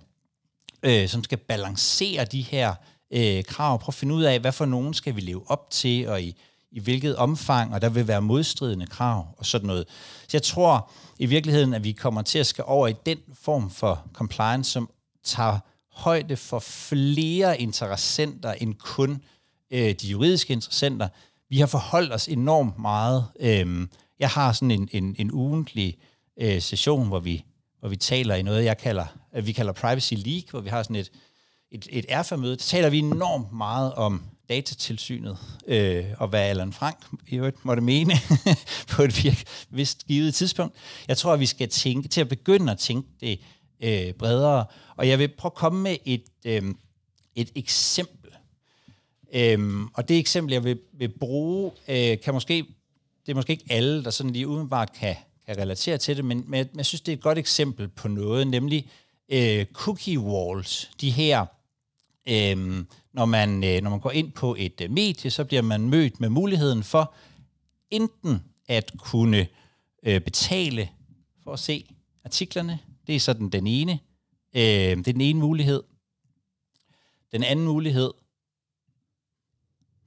øh, 0.83 1.07
som 1.07 1.23
skal 1.23 1.37
balancere 1.37 2.25
de 2.25 2.41
her 2.41 2.73
øh, 3.11 3.43
krav, 3.43 3.79
prøve 3.79 3.89
at 3.89 3.93
finde 3.93 4.13
ud 4.13 4.23
af, 4.23 4.39
hvad 4.39 4.51
for 4.51 4.65
nogen 4.65 4.93
skal 4.93 5.15
vi 5.15 5.21
leve 5.21 5.51
op 5.51 5.69
til, 5.69 6.07
og 6.07 6.21
i, 6.21 6.35
i 6.71 6.79
hvilket 6.79 7.15
omfang, 7.15 7.73
og 7.73 7.81
der 7.81 7.89
vil 7.89 8.07
være 8.07 8.21
modstridende 8.21 8.87
krav 8.87 9.27
og 9.37 9.45
sådan 9.45 9.67
noget. 9.67 9.85
Så 10.21 10.29
jeg 10.33 10.43
tror 10.43 10.91
i 11.19 11.25
virkeligheden, 11.25 11.73
at 11.73 11.83
vi 11.83 11.91
kommer 11.91 12.21
til 12.21 12.39
at 12.39 12.47
skal 12.47 12.63
over 12.67 12.87
i 12.87 12.93
den 13.05 13.17
form 13.33 13.69
for 13.69 14.07
compliance, 14.13 14.71
som 14.71 14.89
tager 15.23 15.59
højde 15.93 16.37
for 16.37 16.59
flere 16.59 17.61
interessenter 17.61 18.51
end 18.51 18.73
kun 18.73 19.21
øh, 19.71 19.95
de 20.01 20.07
juridiske 20.07 20.53
interessenter. 20.53 21.07
Vi 21.49 21.59
har 21.59 21.67
forholdt 21.67 22.13
os 22.13 22.27
enormt 22.27 22.79
meget. 22.79 23.25
Øh, 23.39 23.87
jeg 24.19 24.29
har 24.29 24.51
sådan 24.51 24.71
en, 24.71 24.89
en, 24.91 25.15
en 25.19 25.31
ugentlig 25.31 25.97
øh, 26.41 26.61
session, 26.61 27.07
hvor 27.07 27.19
vi, 27.19 27.43
hvor 27.79 27.89
vi 27.89 27.95
taler 27.95 28.35
i 28.35 28.41
noget, 28.41 28.63
jeg 28.63 28.77
kalder, 28.77 29.05
vi 29.41 29.51
kalder 29.51 29.73
Privacy 29.73 30.13
League, 30.13 30.49
hvor 30.51 30.59
vi 30.59 30.69
har 30.69 30.83
sådan 30.83 30.95
et, 30.95 31.11
et, 31.71 31.87
et 31.91 32.05
erfamøde. 32.09 32.51
Der 32.51 32.63
taler 32.63 32.89
vi 32.89 32.99
enormt 32.99 33.53
meget 33.53 33.93
om 33.93 34.23
datatilsynet, 34.49 35.37
øh, 35.67 36.05
og 36.17 36.27
hvad 36.27 36.41
Allan 36.41 36.73
Frank 36.73 36.97
i 37.27 37.35
øvrigt 37.35 37.65
måtte 37.65 37.81
mene 37.81 38.13
på 38.91 39.03
et 39.03 39.23
virk, 39.23 39.43
vist 39.69 40.07
givet 40.07 40.35
tidspunkt. 40.35 40.75
Jeg 41.07 41.17
tror, 41.17 41.33
at 41.33 41.39
vi 41.39 41.45
skal 41.45 41.69
tænke 41.69 42.07
til 42.07 42.21
at 42.21 42.29
begynde 42.29 42.71
at 42.71 42.77
tænke 42.77 43.09
det 43.19 43.39
øh, 43.81 44.13
bredere. 44.13 44.65
Og 44.95 45.07
jeg 45.07 45.19
vil 45.19 45.27
prøve 45.27 45.49
at 45.49 45.55
komme 45.55 45.81
med 45.81 45.97
et, 46.05 46.23
øh, 46.45 46.63
et 47.35 47.51
eksempel. 47.55 48.31
Øh, 49.33 49.81
og 49.93 50.09
det 50.09 50.17
eksempel, 50.17 50.53
jeg 50.53 50.63
vil, 50.63 50.79
vil 50.93 51.09
bruge, 51.19 51.71
øh, 51.87 52.19
kan 52.19 52.33
måske, 52.33 52.65
det 53.25 53.31
er 53.31 53.35
måske 53.35 53.51
ikke 53.53 53.65
alle, 53.69 54.03
der 54.03 54.09
sådan 54.09 54.33
lige 54.33 54.47
umiddelbart 54.47 54.93
kan, 54.93 55.15
kan 55.45 55.57
relatere 55.57 55.97
til 55.97 56.17
det, 56.17 56.25
men, 56.25 56.43
men 56.47 56.57
jeg, 56.57 56.67
jeg 56.75 56.85
synes, 56.85 57.01
det 57.01 57.11
er 57.11 57.17
et 57.17 57.23
godt 57.23 57.37
eksempel 57.37 57.87
på 57.87 58.07
noget, 58.07 58.47
nemlig 58.47 58.89
øh, 59.29 59.65
cookie 59.65 60.19
walls, 60.19 60.91
de 61.01 61.11
her 61.11 61.45
øh, 62.27 62.85
når 63.13 63.25
man, 63.25 63.63
øh, 63.63 63.81
når 63.81 63.89
man 63.89 63.99
går 63.99 64.11
ind 64.11 64.31
på 64.31 64.55
et 64.59 64.81
øh, 64.81 64.91
medie, 64.91 65.31
så 65.31 65.45
bliver 65.45 65.61
man 65.61 65.89
mødt 65.89 66.19
med 66.19 66.29
muligheden 66.29 66.83
for 66.83 67.13
enten 67.91 68.43
at 68.67 68.91
kunne 68.97 69.47
øh, 70.03 70.21
betale 70.21 70.89
for 71.43 71.53
at 71.53 71.59
se 71.59 71.95
artiklerne. 72.25 72.79
Det 73.07 73.15
er 73.15 73.19
sådan 73.19 73.49
den 73.49 73.67
ene. 73.67 73.99
Øh, 74.53 74.61
det 74.61 75.07
er 75.07 75.13
den 75.13 75.21
ene 75.21 75.39
mulighed. 75.39 75.83
Den 77.31 77.43
anden 77.43 77.65
mulighed, 77.65 78.13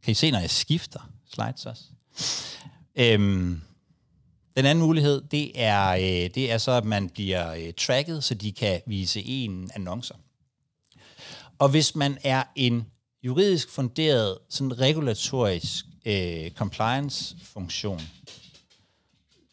kan 0.03 0.13
I 0.13 0.15
se, 0.15 0.31
når 0.31 0.39
jeg 0.39 0.51
skifter 0.51 1.11
slides 1.35 1.67
også? 1.67 1.85
Øhm, 2.97 3.61
den 4.57 4.67
anden 4.67 4.85
mulighed, 4.85 5.21
det 5.21 5.53
er, 5.55 5.89
øh, 5.91 6.31
det 6.35 6.51
er 6.51 6.59
så, 6.59 6.73
at 6.73 6.85
man 6.85 7.09
bliver 7.09 7.55
øh, 7.55 7.73
tracket, 7.73 8.25
så 8.25 8.35
de 8.35 8.53
kan 8.53 8.81
vise 8.87 9.23
en 9.23 9.71
annoncer. 9.75 10.15
Og 11.61 11.69
hvis 11.69 11.97
man 11.97 12.19
er 12.25 12.43
en 12.57 12.87
juridisk 13.23 13.71
funderet, 13.71 14.39
sådan 14.49 14.81
regulatorisk 14.81 15.85
øh, 16.07 16.51
compliance-funktion, 16.51 18.01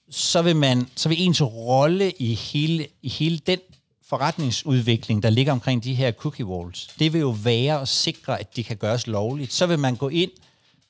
så 0.10 0.42
vil, 0.42 0.56
man, 0.56 0.88
så 0.96 1.10
vil 1.10 1.22
ens 1.22 1.42
rolle 1.42 2.12
i 2.12 2.34
hele, 2.34 2.88
i 3.02 3.10
hele 3.10 3.38
den 3.38 3.60
forretningsudvikling, 4.04 5.24
der 5.24 5.30
ligger 5.30 5.52
omkring 5.52 5.84
de 5.84 5.94
her 5.94 6.12
cookie 6.12 6.46
walls, 6.46 6.88
det 7.00 7.14
vil 7.14 7.22
jo 7.22 7.36
være 7.44 7.82
at 7.82 7.88
sikre, 7.88 8.40
at 8.40 8.56
det 8.56 8.66
kan 8.66 8.78
gøres 8.78 9.08
lovligt. 9.08 9.54
Så 9.54 9.66
vil 9.66 9.80
man 9.80 9.96
gå 9.96 10.10
ind, 10.10 10.32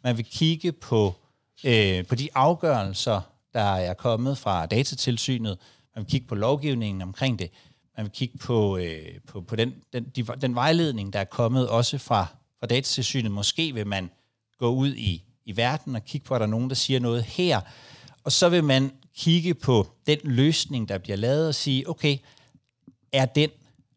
man 0.04 0.18
vil 0.18 0.26
kigge 0.26 0.72
på, 0.72 1.16
øh, 1.64 2.06
på 2.06 2.16
de 2.16 2.30
afgørelser, 2.36 3.22
der 3.54 3.76
er 3.76 3.94
kommet 3.94 4.38
fra 4.38 4.66
datatilsynet, 4.66 5.58
man 5.96 6.04
vil 6.04 6.12
kigge 6.12 6.28
på 6.28 6.36
lovgivningen 6.36 7.02
omkring 7.02 7.40
det, 7.40 7.50
man 7.98 8.06
vil 8.06 8.12
kigge 8.12 8.38
på, 8.38 8.78
øh, 8.78 9.20
på, 9.28 9.42
på 9.42 9.56
den, 9.56 9.74
den, 9.94 10.04
de, 10.16 10.26
den 10.42 10.56
vejledning, 10.56 11.14
der 11.14 11.20
er 11.20 11.24
kommet 11.24 11.70
også 11.70 11.98
fra, 11.98 12.26
fra 12.60 12.68
datatilsynet. 12.68 13.32
Måske 13.32 13.74
vil 13.74 13.88
man 13.88 14.10
gå 14.60 14.70
ud 14.70 14.94
i, 14.96 15.24
i 15.46 15.58
verden 15.58 15.96
og 15.96 16.06
kigge 16.06 16.26
på, 16.26 16.34
at 16.34 16.40
der 16.40 16.48
er 16.48 16.52
nogen, 16.52 16.70
der 16.70 16.76
siger 16.76 17.00
noget 17.00 17.24
her. 17.24 17.62
Og 18.24 18.32
så 18.32 18.50
vil 18.50 18.64
man 18.64 18.92
kigge 19.16 19.54
på 19.54 19.88
den 20.08 20.18
løsning, 20.24 20.90
der 20.90 20.98
bliver 20.98 21.16
lavet 21.16 21.48
og 21.48 21.56
sige, 21.56 21.90
okay, 21.90 22.18
er 23.12 23.26
den 23.26 23.50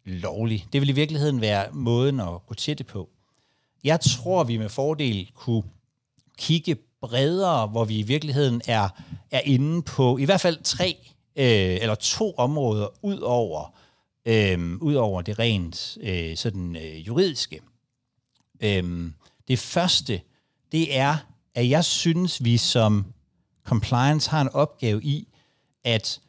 lovlig? 0.05 0.67
Det 0.73 0.81
vil 0.81 0.89
i 0.89 0.93
virkeligheden 0.93 1.41
være 1.41 1.67
måden 1.73 2.21
at 2.21 2.47
gå 2.47 2.55
til 2.55 2.79
det 2.79 2.87
på. 2.87 3.09
Jeg 3.85 4.01
tror, 4.01 4.45
vi 4.45 4.57
med 4.57 4.69
fordel 4.69 5.31
kunne 5.35 5.63
kigge 6.39 6.77
bredere, 7.01 7.67
hvor 7.67 7.85
vi 7.85 7.99
i 7.99 8.03
virkeligheden 8.03 8.63
er, 8.67 8.89
er 9.31 9.41
inde 9.41 9.83
på 9.83 10.19
i 10.19 10.25
hvert 10.25 10.41
fald 10.41 10.63
tre 10.63 10.97
øh, 11.37 11.79
eller 11.81 11.95
to 11.95 12.35
områder 12.37 12.89
ud 13.03 13.19
over 13.19 13.80
øhm, 14.27 14.79
ud 14.81 14.95
over 14.95 15.23
det 15.23 15.39
rent 15.39 15.99
øh, 16.01 16.37
sådan 16.37 16.77
øh, 16.77 17.07
juridiske. 17.07 17.61
Øhm, 18.61 19.15
det 19.49 19.59
første, 19.59 20.21
det 20.73 20.97
er, 20.97 21.17
at 21.55 21.71
jeg 21.71 21.85
synes, 21.85 22.45
vi 22.45 22.57
som 22.57 23.07
compliance 23.65 24.31
har 24.31 24.41
en 24.41 24.49
opgave 24.49 25.03
i 25.03 25.29
at 25.85 26.21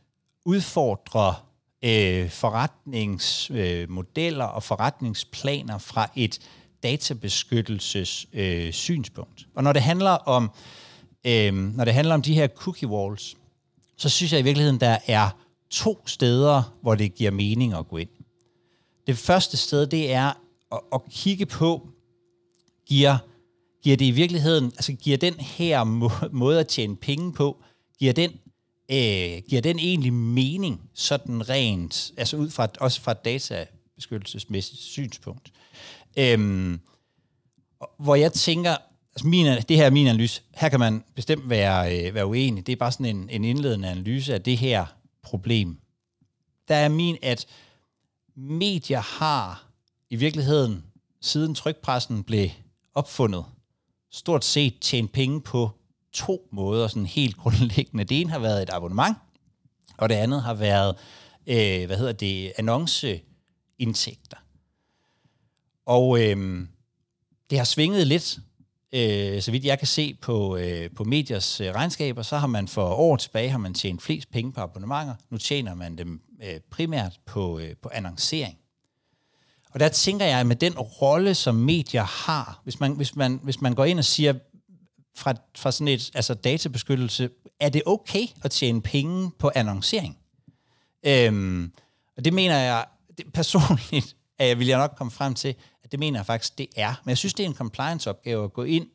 udfordre 0.46 1.36
øh, 1.84 2.30
forretningsmodeller 2.30 4.48
øh, 4.48 4.56
og 4.56 4.64
forretningsplaner 4.64 5.78
fra 5.78 6.12
et 6.16 6.40
databeskyttelses 6.84 8.28
øh, 8.34 8.74
synspunkt. 8.74 9.48
Og 9.56 9.64
når 9.64 9.74
det 9.74 9.82
handler 9.82 10.12
om 10.12 10.52
øh, 11.26 11.54
når 11.54 11.86
det 11.86 11.94
handler 11.94 12.14
om 12.14 12.22
de 12.22 12.34
her 12.34 12.48
cookie 12.48 12.88
walls, 12.88 13.36
så 13.98 14.10
synes 14.10 14.32
jeg 14.32 14.40
i 14.40 14.44
virkeligheden, 14.44 14.80
der 14.80 14.98
er 15.08 15.30
to 15.72 16.08
steder, 16.08 16.78
hvor 16.82 16.96
det 16.96 17.16
giver 17.16 17.32
mening 17.32 17.74
at 17.74 17.88
gå 17.88 17.98
ind. 17.98 18.10
Det 19.08 19.18
første 19.18 19.58
sted, 19.58 19.88
det 19.88 20.12
er 20.12 20.34
at, 20.72 20.80
at 20.94 21.02
kigge 21.10 21.46
på, 21.46 21.88
giver, 22.86 23.18
giver 23.84 23.98
det 23.98 24.06
i 24.06 24.12
virkeligheden, 24.12 24.66
altså 24.66 24.94
giver 24.94 25.18
den 25.18 25.34
her 25.34 25.84
måde 26.32 26.60
at 26.60 26.68
tjene 26.68 26.96
penge 26.96 27.34
på, 27.34 27.64
giver 28.00 28.14
den, 28.14 28.32
øh, 28.92 29.42
giver 29.50 29.62
den 29.64 29.80
egentlig 29.80 30.14
mening, 30.14 30.82
sådan 30.94 31.50
rent, 31.50 32.12
altså 32.18 32.38
ud 32.38 32.50
fra, 32.50 32.68
også 32.80 33.02
fra 33.02 33.12
et 33.12 33.26
databeskyttelsesmæssigt 33.26 34.82
synspunkt. 34.82 35.52
Øhm, 36.18 36.80
hvor 38.00 38.16
jeg 38.16 38.34
tænker, 38.34 38.76
altså 39.16 39.28
min, 39.28 39.46
det 39.46 39.78
her 39.78 39.86
er 39.86 39.90
min 39.90 40.08
analyse, 40.08 40.42
her 40.56 40.70
kan 40.70 40.80
man 40.80 41.04
bestemt 41.16 41.50
være, 41.50 42.08
øh, 42.08 42.16
være 42.16 42.26
uenig, 42.26 42.68
det 42.68 42.74
er 42.74 42.78
bare 42.78 42.92
sådan 42.92 43.06
en, 43.06 43.30
en 43.30 43.44
indledende 43.44 43.88
analyse 43.88 44.34
af 44.34 44.42
det 44.42 44.58
her 44.58 44.86
problem. 45.24 45.78
Der 46.68 46.76
er 46.76 46.90
min, 46.90 47.18
at 47.22 47.46
medier 48.36 49.00
har 49.00 49.68
i 50.10 50.16
virkeligheden, 50.16 50.84
siden 51.22 51.56
trykpressen 51.56 52.24
blev 52.24 52.50
opfundet, 52.94 53.46
stort 54.12 54.46
set 54.46 54.80
tjent 54.82 55.12
penge 55.12 55.42
på 55.42 55.70
to 56.14 56.48
måder, 56.52 56.88
sådan 56.88 57.06
helt 57.06 57.38
grundlæggende. 57.44 58.04
Det 58.04 58.22
ene 58.22 58.30
har 58.30 58.40
været 58.40 58.62
et 58.62 58.70
abonnement, 58.70 59.18
og 59.98 60.10
det 60.10 60.16
andet 60.16 60.44
har 60.44 60.54
været, 60.54 60.96
øh, 61.48 61.86
hvad 61.86 61.98
hedder 61.98 62.12
det, 62.12 62.54
annonceindtægter. 62.58 64.38
Og 65.86 66.22
øh, 66.22 66.68
det 67.50 67.58
har 67.58 67.66
svinget 67.66 68.08
lidt 68.08 68.40
Øh, 68.94 69.42
så 69.42 69.52
vidt 69.52 69.66
jeg 69.66 69.80
kan 69.80 69.88
se 69.88 70.14
på, 70.22 70.58
øh, 70.58 70.90
på 70.96 71.04
mediers 71.04 71.62
øh, 71.62 71.72
regnskaber, 71.72 72.22
så 72.22 72.38
har 72.38 72.48
man 72.48 72.68
for 72.68 72.94
år 72.94 73.16
tilbage 73.16 73.50
har 73.50 73.58
man 73.58 73.74
tjent 73.74 74.02
flest 74.02 74.32
penge 74.32 74.52
på 74.54 74.62
abonnementer. 74.62 75.16
Nu 75.30 75.38
tjener 75.38 75.76
man 75.76 75.98
dem 75.98 76.22
øh, 76.44 76.60
primært 76.72 77.20
på, 77.26 77.60
øh, 77.60 77.76
på 77.82 77.90
annoncering. 77.94 78.58
Og 79.74 79.80
der 79.80 79.90
tænker 79.90 80.26
jeg, 80.26 80.40
at 80.40 80.48
med 80.48 80.56
den 80.56 80.80
rolle, 80.80 81.36
som 81.36 81.56
medier 81.56 82.04
har, 82.04 82.62
hvis 82.64 82.80
man, 82.80 82.92
hvis 82.92 83.16
man, 83.16 83.40
hvis 83.44 83.62
man 83.62 83.76
går 83.76 83.86
ind 83.86 84.00
og 84.00 84.06
siger 84.06 84.34
fra, 85.16 85.34
fra 85.58 85.72
sådan 85.72 85.88
et 85.88 86.12
altså 86.14 86.34
databeskyttelse, 86.34 87.30
er 87.60 87.70
det 87.70 87.82
okay 87.86 88.28
at 88.44 88.52
tjene 88.52 88.82
penge 88.82 89.32
på 89.40 89.52
annoncering? 89.56 90.18
Øhm, 91.06 91.72
og 92.18 92.26
det 92.26 92.34
mener 92.34 92.58
jeg 92.58 92.86
det, 93.18 93.34
personligt, 93.34 94.16
at 94.40 94.48
jeg 94.48 94.60
vil 94.60 94.68
jeg 94.68 94.78
nok 94.78 94.94
komme 94.98 95.12
frem 95.12 95.34
til, 95.34 95.56
det 95.92 96.00
mener 96.00 96.20
jeg 96.20 96.26
faktisk, 96.26 96.58
det 96.58 96.68
er. 96.76 97.02
Men 97.04 97.10
jeg 97.10 97.18
synes, 97.18 97.34
det 97.34 97.44
er 97.44 97.50
en 97.50 97.56
compliance-opgave 97.56 98.44
at 98.44 98.54
gå 98.54 98.64
ind 98.64 98.88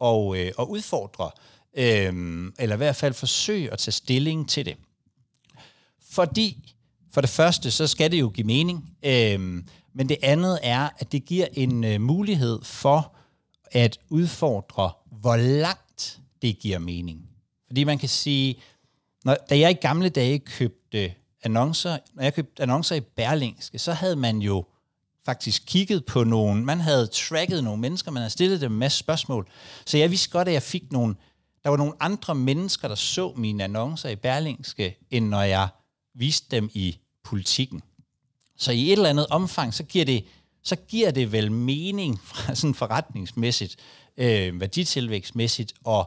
og, 0.00 0.38
øh, 0.38 0.52
og 0.56 0.70
udfordre, 0.70 1.30
øh, 1.76 2.52
eller 2.58 2.76
i 2.76 2.76
hvert 2.76 2.96
fald 2.96 3.14
forsøge 3.14 3.72
at 3.72 3.78
tage 3.78 3.92
stilling 3.92 4.48
til 4.48 4.66
det. 4.66 4.76
Fordi, 6.10 6.74
for 7.12 7.20
det 7.20 7.30
første, 7.30 7.70
så 7.70 7.86
skal 7.86 8.10
det 8.10 8.20
jo 8.20 8.28
give 8.28 8.46
mening, 8.46 8.96
øh, 9.02 9.40
men 9.94 10.08
det 10.08 10.16
andet 10.22 10.58
er, 10.62 10.88
at 10.98 11.12
det 11.12 11.24
giver 11.24 11.46
en 11.52 11.84
øh, 11.84 12.00
mulighed 12.00 12.62
for 12.62 13.14
at 13.72 13.98
udfordre, 14.10 14.90
hvor 15.10 15.36
langt 15.36 16.20
det 16.42 16.58
giver 16.58 16.78
mening. 16.78 17.28
Fordi 17.66 17.84
man 17.84 17.98
kan 17.98 18.08
sige, 18.08 18.62
når, 19.24 19.36
da 19.50 19.58
jeg 19.58 19.70
i 19.70 19.74
gamle 19.74 20.08
dage 20.08 20.38
købte 20.38 21.14
annoncer, 21.42 21.98
når 22.14 22.22
jeg 22.22 22.34
købte 22.34 22.62
annoncer 22.62 22.96
i 22.96 23.00
Berlingske, 23.00 23.78
så 23.78 23.92
havde 23.92 24.16
man 24.16 24.38
jo 24.38 24.64
faktisk 25.24 25.62
kigget 25.66 26.04
på 26.04 26.24
nogen, 26.24 26.64
man 26.64 26.80
havde 26.80 27.06
tracket 27.06 27.64
nogle 27.64 27.80
mennesker, 27.80 28.10
man 28.10 28.20
havde 28.20 28.30
stillet 28.30 28.60
dem 28.60 28.72
en 28.72 28.78
masse 28.78 28.98
spørgsmål. 28.98 29.48
Så 29.86 29.98
jeg 29.98 30.10
vidste 30.10 30.30
godt, 30.30 30.48
at 30.48 30.54
jeg 30.54 30.62
fik 30.62 30.92
nogle, 30.92 31.14
der 31.64 31.70
var 31.70 31.76
nogle 31.76 31.92
andre 32.00 32.34
mennesker, 32.34 32.88
der 32.88 32.94
så 32.94 33.32
mine 33.36 33.64
annoncer 33.64 34.08
i 34.08 34.16
Berlingske, 34.16 34.96
end 35.10 35.28
når 35.28 35.42
jeg 35.42 35.68
viste 36.14 36.56
dem 36.56 36.70
i 36.72 36.98
politikken. 37.24 37.82
Så 38.56 38.72
i 38.72 38.86
et 38.86 38.92
eller 38.92 39.10
andet 39.10 39.26
omfang, 39.26 39.74
så 39.74 39.82
giver 39.82 40.04
det, 40.04 40.24
så 40.62 40.76
giver 40.76 41.10
det 41.10 41.32
vel 41.32 41.52
mening 41.52 42.20
fra 42.28 42.54
sådan 42.54 42.74
forretningsmæssigt, 42.74 43.76
øh, 44.16 44.60
værditilvækstmæssigt, 44.60 45.72
at 45.88 46.06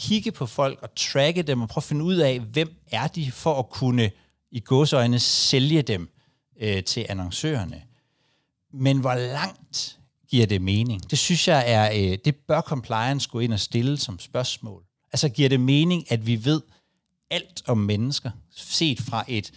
kigge 0.00 0.32
på 0.32 0.46
folk 0.46 0.82
og 0.82 0.94
tracke 0.96 1.42
dem 1.42 1.62
og 1.62 1.68
prøve 1.68 1.82
at 1.82 1.84
finde 1.84 2.04
ud 2.04 2.16
af, 2.16 2.40
hvem 2.40 2.74
er 2.90 3.06
de 3.06 3.32
for 3.32 3.58
at 3.58 3.70
kunne 3.70 4.10
i 4.50 4.60
godsøjne 4.60 5.18
sælge 5.18 5.82
dem 5.82 6.10
øh, 6.60 6.84
til 6.84 7.06
annoncørerne. 7.08 7.82
Men 8.72 8.98
hvor 8.98 9.14
langt 9.14 9.98
giver 10.28 10.46
det 10.46 10.62
mening? 10.62 11.10
Det 11.10 11.18
synes 11.18 11.48
jeg 11.48 11.64
er, 11.66 11.90
øh, 11.92 12.18
det 12.24 12.36
bør 12.36 12.60
compliance 12.60 13.30
gå 13.30 13.40
ind 13.40 13.52
og 13.52 13.60
stille 13.60 13.96
som 13.96 14.18
spørgsmål. 14.18 14.84
Altså 15.12 15.28
giver 15.28 15.48
det 15.48 15.60
mening, 15.60 16.12
at 16.12 16.26
vi 16.26 16.44
ved 16.44 16.60
alt 17.30 17.62
om 17.66 17.78
mennesker, 17.78 18.30
set 18.50 19.00
fra 19.00 19.24
et 19.28 19.52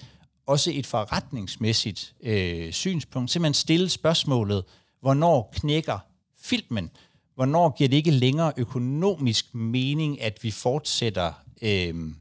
også 0.45 0.71
et 0.73 0.85
forretningsmæssigt 0.85 2.13
øh, 2.23 2.71
synspunkt, 2.71 3.31
simpelthen 3.31 3.53
stille 3.53 3.89
spørgsmålet, 3.89 4.63
hvornår 5.01 5.49
knækker 5.53 5.99
filmen? 6.41 6.89
Hvornår 7.35 7.69
giver 7.69 7.89
det 7.89 7.97
ikke 7.97 8.11
længere 8.11 8.53
økonomisk 8.57 9.55
mening, 9.55 10.21
at 10.21 10.39
vi 10.41 10.51
fortsætter 10.51 11.33
øh, 11.61 12.11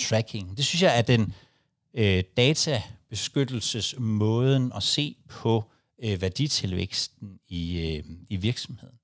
tracking? 0.00 0.56
Det 0.56 0.64
synes 0.64 0.82
jeg 0.82 0.98
er 0.98 1.02
den 1.02 1.34
øh, 1.94 2.24
databeskyttelsesmåden 2.36 4.72
at 4.76 4.82
se 4.82 5.16
på 5.28 5.64
øh, 6.02 6.22
værditilvæksten 6.22 7.38
i, 7.48 7.80
øh, 7.80 8.04
i 8.30 8.36
virksomheden. 8.36 8.98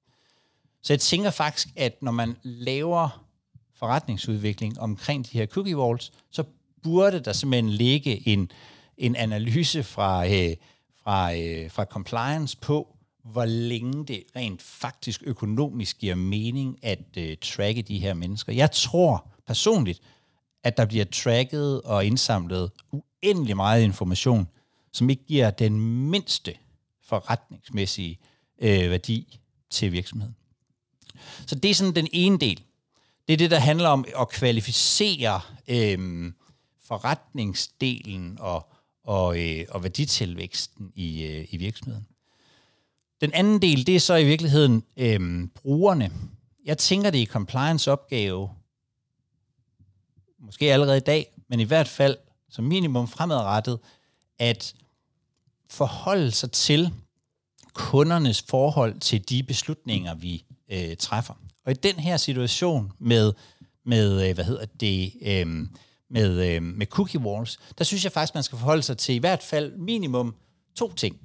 Så 0.82 0.92
jeg 0.92 1.00
tænker 1.00 1.30
faktisk, 1.30 1.68
at 1.76 2.02
når 2.02 2.12
man 2.12 2.36
laver 2.42 3.26
forretningsudvikling 3.74 4.80
omkring 4.80 5.32
de 5.32 5.38
her 5.38 5.46
cookie 5.46 5.76
walls, 5.76 6.12
så 6.30 6.44
burde 6.82 7.20
der 7.20 7.32
simpelthen 7.32 7.70
ligge 7.70 8.28
en, 8.28 8.50
en 8.96 9.16
analyse 9.16 9.82
fra, 9.82 10.26
øh, 10.26 10.56
fra, 11.02 11.34
øh, 11.34 11.70
fra 11.70 11.84
compliance 11.84 12.56
på, 12.60 12.96
hvor 13.24 13.44
længe 13.44 14.06
det 14.06 14.22
rent 14.36 14.62
faktisk 14.62 15.22
økonomisk 15.26 15.98
giver 15.98 16.14
mening 16.14 16.78
at 16.82 17.16
øh, 17.16 17.36
tracke 17.42 17.82
de 17.82 17.98
her 17.98 18.14
mennesker. 18.14 18.52
Jeg 18.52 18.70
tror 18.70 19.30
personligt, 19.46 20.00
at 20.64 20.76
der 20.76 20.86
bliver 20.86 21.04
tracket 21.04 21.82
og 21.82 22.04
indsamlet 22.04 22.70
uendelig 22.92 23.56
meget 23.56 23.82
information, 23.82 24.48
som 24.92 25.10
ikke 25.10 25.24
giver 25.24 25.50
den 25.50 25.80
mindste 26.10 26.54
forretningsmæssige 27.10 28.18
øh, 28.58 28.90
værdi 28.90 29.38
til 29.70 29.92
virksomheden. 29.92 30.36
Så 31.46 31.54
det 31.54 31.70
er 31.70 31.74
sådan 31.74 31.94
den 31.94 32.08
ene 32.12 32.38
del. 32.38 32.62
Det 33.28 33.32
er 33.32 33.36
det, 33.36 33.50
der 33.50 33.58
handler 33.58 33.88
om 33.88 34.04
at 34.20 34.28
kvalificere 34.28 35.40
øh, 35.68 36.32
forretningsdelen 36.84 38.36
og, 38.40 38.72
og, 39.04 39.40
øh, 39.42 39.66
og 39.70 39.82
værditilvæksten 39.82 40.92
i, 40.94 41.22
øh, 41.22 41.46
i 41.50 41.56
virksomheden. 41.56 42.06
Den 43.20 43.32
anden 43.32 43.62
del, 43.62 43.86
det 43.86 43.96
er 43.96 44.00
så 44.00 44.14
i 44.14 44.24
virkeligheden 44.24 44.84
øh, 44.96 45.48
brugerne. 45.54 46.12
Jeg 46.64 46.78
tænker 46.78 47.10
det 47.10 47.18
i 47.18 47.26
compliance 47.26 47.92
opgave, 47.92 48.50
måske 50.38 50.72
allerede 50.72 50.96
i 50.96 51.00
dag, 51.00 51.32
men 51.48 51.60
i 51.60 51.64
hvert 51.64 51.88
fald 51.88 52.16
som 52.50 52.64
minimum 52.64 53.08
fremadrettet, 53.08 53.78
at 54.38 54.74
forholde 55.70 56.30
sig 56.30 56.52
til 56.52 56.92
kundernes 57.72 58.42
forhold 58.48 59.00
til 59.00 59.28
de 59.28 59.42
beslutninger, 59.42 60.14
vi 60.14 60.44
øh, 60.72 60.96
træffer. 60.96 61.34
Og 61.66 61.72
i 61.72 61.74
den 61.74 61.94
her 61.94 62.16
situation 62.16 62.92
med, 62.98 63.32
med 63.84 64.28
øh, 64.28 64.34
hvad 64.34 64.44
hedder 64.44 64.66
det, 64.80 65.12
øh, 65.22 65.66
med, 66.10 66.54
øh, 66.54 66.62
med 66.62 66.86
cookie 66.86 67.20
walls, 67.20 67.58
der 67.78 67.84
synes 67.84 68.04
jeg 68.04 68.12
faktisk, 68.12 68.34
man 68.34 68.42
skal 68.42 68.58
forholde 68.58 68.82
sig 68.82 68.98
til 68.98 69.14
i 69.14 69.18
hvert 69.18 69.42
fald 69.42 69.76
minimum 69.76 70.34
to 70.74 70.92
ting. 70.92 71.16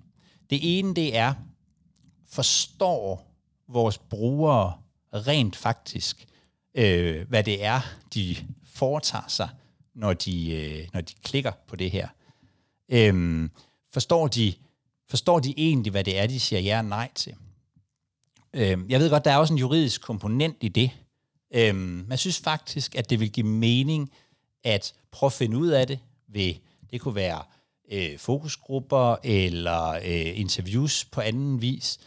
Det 0.49 0.79
ene, 0.79 0.93
det 0.93 1.17
er, 1.17 1.33
forstår 2.29 3.31
vores 3.67 3.97
brugere 3.97 4.73
rent 5.13 5.55
faktisk, 5.55 6.25
øh, 6.75 7.27
hvad 7.29 7.43
det 7.43 7.63
er, 7.63 7.81
de 8.13 8.35
foretager 8.73 9.27
sig, 9.27 9.49
når 9.95 10.13
de, 10.13 10.51
øh, 10.51 10.87
når 10.93 11.01
de 11.01 11.13
klikker 11.23 11.51
på 11.67 11.75
det 11.75 11.91
her. 11.91 12.07
Øh, 12.89 13.49
forstår, 13.93 14.27
de, 14.27 14.53
forstår 15.09 15.39
de 15.39 15.53
egentlig, 15.57 15.91
hvad 15.91 16.03
det 16.03 16.19
er, 16.19 16.27
de 16.27 16.39
siger 16.39 16.59
ja 16.59 16.77
og 16.77 16.85
nej 16.85 17.11
til? 17.15 17.35
Øh, 18.53 18.77
jeg 18.89 18.99
ved 18.99 19.09
godt, 19.09 19.25
der 19.25 19.31
er 19.31 19.37
også 19.37 19.53
en 19.53 19.59
juridisk 19.59 20.01
komponent 20.01 20.57
i 20.61 20.67
det. 20.67 20.91
Øh, 21.53 21.75
man 21.75 22.17
synes 22.17 22.39
faktisk, 22.39 22.95
at 22.95 23.09
det 23.09 23.19
vil 23.19 23.31
give 23.31 23.47
mening, 23.47 24.11
at 24.63 24.93
prøve 25.11 25.27
at 25.27 25.33
finde 25.33 25.57
ud 25.57 25.67
af 25.67 25.87
det 25.87 25.99
ved, 26.27 26.53
det 26.91 27.01
kunne 27.01 27.15
være 27.15 27.43
øh, 27.91 28.17
fokusgrupper 28.17 29.15
eller 29.23 29.89
øh, 29.89 30.39
interviews 30.39 31.05
på 31.05 31.21
anden 31.21 31.61
vis. 31.61 31.99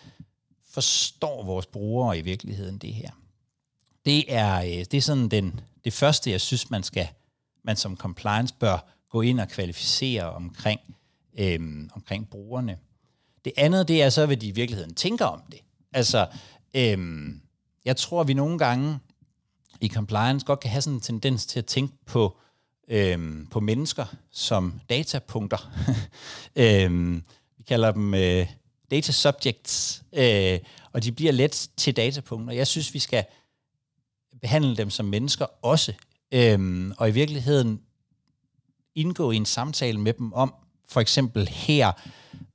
Forstår 0.70 1.44
vores 1.44 1.66
brugere 1.66 2.18
i 2.18 2.22
virkeligheden 2.22 2.78
det 2.78 2.94
her? 2.94 3.10
Det 4.04 4.34
er, 4.34 4.58
øh, 4.58 4.84
det 4.90 4.94
er 4.94 5.00
sådan 5.00 5.28
den, 5.28 5.60
det 5.84 5.92
første, 5.92 6.30
jeg 6.30 6.40
synes, 6.40 6.70
man 6.70 6.82
skal 6.82 7.08
man 7.68 7.76
som 7.76 7.96
compliance 7.96 8.54
bør 8.54 8.78
gå 9.08 9.20
ind 9.20 9.40
og 9.40 9.48
kvalificere 9.48 10.30
omkring, 10.30 10.80
øh, 11.38 11.88
omkring 11.94 12.30
brugerne. 12.30 12.78
Det 13.48 13.54
andet, 13.56 13.88
det 13.88 14.02
er 14.02 14.10
så, 14.10 14.26
hvad 14.26 14.36
de 14.36 14.46
i 14.46 14.50
virkeligheden 14.50 14.94
tænker 14.94 15.24
om 15.24 15.42
det. 15.50 15.60
Altså, 15.92 16.26
øhm, 16.74 17.40
jeg 17.84 17.96
tror, 17.96 18.24
vi 18.24 18.34
nogle 18.34 18.58
gange 18.58 18.98
i 19.80 19.88
compliance 19.88 20.46
godt 20.46 20.60
kan 20.60 20.70
have 20.70 20.82
sådan 20.82 20.94
en 20.94 21.00
tendens 21.00 21.46
til 21.46 21.58
at 21.58 21.66
tænke 21.66 21.94
på 22.06 22.36
øhm, 22.88 23.46
på 23.50 23.60
mennesker 23.60 24.04
som 24.30 24.80
datapunkter. 24.90 25.72
øhm, 26.56 27.22
vi 27.56 27.62
kalder 27.62 27.92
dem 27.92 28.14
øh, 28.14 28.46
data 28.90 29.12
subjects, 29.12 30.02
øh, 30.12 30.58
og 30.92 31.04
de 31.04 31.12
bliver 31.12 31.32
let 31.32 31.68
til 31.76 31.96
datapunkter. 31.96 32.54
Jeg 32.54 32.66
synes, 32.66 32.94
vi 32.94 32.98
skal 32.98 33.24
behandle 34.40 34.76
dem 34.76 34.90
som 34.90 35.06
mennesker 35.06 35.46
også, 35.62 35.92
øhm, 36.32 36.92
og 36.98 37.08
i 37.08 37.12
virkeligheden 37.12 37.80
indgå 38.94 39.30
i 39.30 39.36
en 39.36 39.46
samtale 39.46 40.00
med 40.00 40.12
dem 40.12 40.32
om, 40.32 40.54
for 40.88 41.00
eksempel 41.00 41.48
her, 41.48 41.92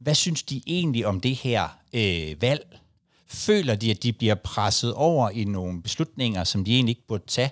hvad 0.03 0.15
synes 0.15 0.43
de 0.43 0.61
egentlig 0.67 1.05
om 1.05 1.19
det 1.19 1.35
her 1.35 1.77
øh, 1.93 2.41
valg? 2.41 2.79
Føler 3.27 3.75
de, 3.75 3.91
at 3.91 4.03
de 4.03 4.13
bliver 4.13 4.35
presset 4.35 4.93
over 4.93 5.29
i 5.29 5.43
nogle 5.43 5.81
beslutninger, 5.81 6.43
som 6.43 6.65
de 6.65 6.75
egentlig 6.75 6.91
ikke 6.91 7.07
burde 7.07 7.23
tage? 7.27 7.51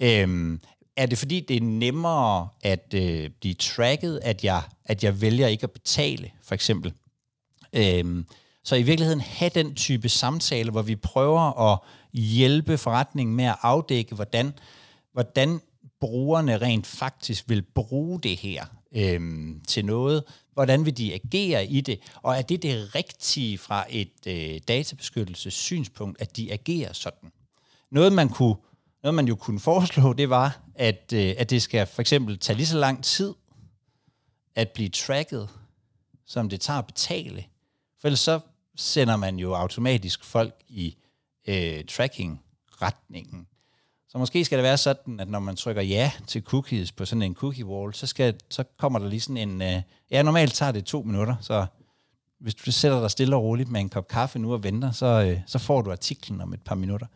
Øhm, 0.00 0.60
er 0.96 1.06
det 1.06 1.18
fordi, 1.18 1.40
det 1.40 1.56
er 1.56 1.60
nemmere 1.60 2.48
at 2.62 2.94
øh, 2.94 3.30
blive 3.40 3.54
tracket, 3.54 4.20
at 4.22 4.44
jeg, 4.44 4.62
at 4.84 5.04
jeg 5.04 5.20
vælger 5.20 5.46
ikke 5.46 5.64
at 5.64 5.70
betale, 5.70 6.30
for 6.42 6.54
eksempel? 6.54 6.92
Øhm, 7.72 8.26
så 8.64 8.76
i 8.76 8.82
virkeligheden 8.82 9.20
have 9.20 9.50
den 9.54 9.74
type 9.74 10.08
samtale, 10.08 10.70
hvor 10.70 10.82
vi 10.82 10.96
prøver 10.96 11.72
at 11.72 11.78
hjælpe 12.12 12.78
forretningen 12.78 13.36
med 13.36 13.44
at 13.44 13.56
afdække, 13.62 14.14
hvordan, 14.14 14.52
hvordan 15.12 15.60
brugerne 16.00 16.58
rent 16.58 16.86
faktisk 16.86 17.48
vil 17.48 17.62
bruge 17.62 18.20
det 18.20 18.36
her 18.36 18.64
øhm, 18.96 19.60
til 19.68 19.84
noget. 19.84 20.24
Hvordan 20.54 20.84
vil 20.84 20.96
de 20.96 21.14
agere 21.14 21.66
i 21.66 21.80
det? 21.80 22.00
Og 22.22 22.36
er 22.36 22.42
det 22.42 22.62
det 22.62 22.94
rigtige 22.94 23.58
fra 23.58 23.86
et 23.90 24.26
øh, 24.26 24.60
databeskyttelsessynspunkt, 24.68 26.20
at 26.20 26.36
de 26.36 26.52
agerer 26.52 26.92
sådan? 26.92 27.32
Noget, 27.90 28.12
man 28.12 28.28
kunne 28.28 28.56
noget, 29.02 29.14
man 29.14 29.28
jo 29.28 29.34
kunne 29.34 29.60
foreslå, 29.60 30.12
det 30.12 30.30
var, 30.30 30.60
at, 30.74 31.12
øh, 31.14 31.34
at 31.38 31.50
det 31.50 31.62
skal 31.62 31.86
for 31.86 32.00
eksempel 32.00 32.38
tage 32.38 32.56
lige 32.56 32.66
så 32.66 32.78
lang 32.78 33.04
tid 33.04 33.34
at 34.54 34.70
blive 34.70 34.88
tracket, 34.88 35.48
som 36.26 36.48
det 36.48 36.60
tager 36.60 36.78
at 36.78 36.86
betale. 36.86 37.44
For 38.00 38.08
ellers 38.08 38.20
så 38.20 38.40
sender 38.76 39.16
man 39.16 39.38
jo 39.38 39.54
automatisk 39.54 40.24
folk 40.24 40.54
i 40.68 40.96
øh, 41.48 41.84
tracking-retningen. 41.84 43.46
Så 44.14 44.18
måske 44.18 44.44
skal 44.44 44.58
det 44.58 44.62
være 44.62 44.78
sådan, 44.78 45.20
at 45.20 45.28
når 45.28 45.38
man 45.38 45.56
trykker 45.56 45.82
ja 45.82 46.10
til 46.26 46.42
cookies 46.42 46.92
på 46.92 47.04
sådan 47.04 47.22
en 47.22 47.34
cookie 47.34 47.66
wall, 47.66 47.94
så, 47.94 48.06
skal, 48.06 48.34
så 48.50 48.64
kommer 48.78 48.98
der 48.98 49.08
lige 49.08 49.20
sådan 49.20 49.36
en... 49.36 49.62
Øh, 49.62 49.82
ja, 50.10 50.22
normalt 50.22 50.54
tager 50.54 50.72
det 50.72 50.84
to 50.84 51.02
minutter, 51.02 51.36
så 51.40 51.66
hvis 52.40 52.54
du 52.54 52.72
sætter 52.72 53.00
dig 53.00 53.10
stille 53.10 53.36
og 53.36 53.42
roligt 53.42 53.70
med 53.70 53.80
en 53.80 53.88
kop 53.88 54.08
kaffe 54.08 54.38
nu 54.38 54.52
og 54.52 54.64
venter, 54.64 54.90
så, 54.90 55.06
øh, 55.06 55.40
så 55.46 55.58
får 55.58 55.82
du 55.82 55.90
artiklen 55.90 56.40
om 56.40 56.52
et 56.52 56.62
par 56.62 56.74
minutter 56.74 57.06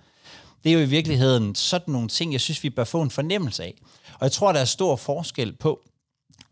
det 0.65 0.71
er 0.71 0.75
jo 0.75 0.81
i 0.81 0.89
virkeligheden 0.89 1.55
sådan 1.55 1.93
nogle 1.93 2.09
ting, 2.09 2.33
jeg 2.33 2.41
synes, 2.41 2.63
vi 2.63 2.71
bør 2.71 2.85
få 2.85 3.03
en 3.03 3.11
fornemmelse 3.11 3.65
af. 3.65 3.75
Og 4.15 4.23
jeg 4.23 4.33
tror, 4.33 4.53
der 4.53 4.61
er 4.61 4.65
stor 4.65 4.97
forskel 4.97 5.53
på, 5.53 5.89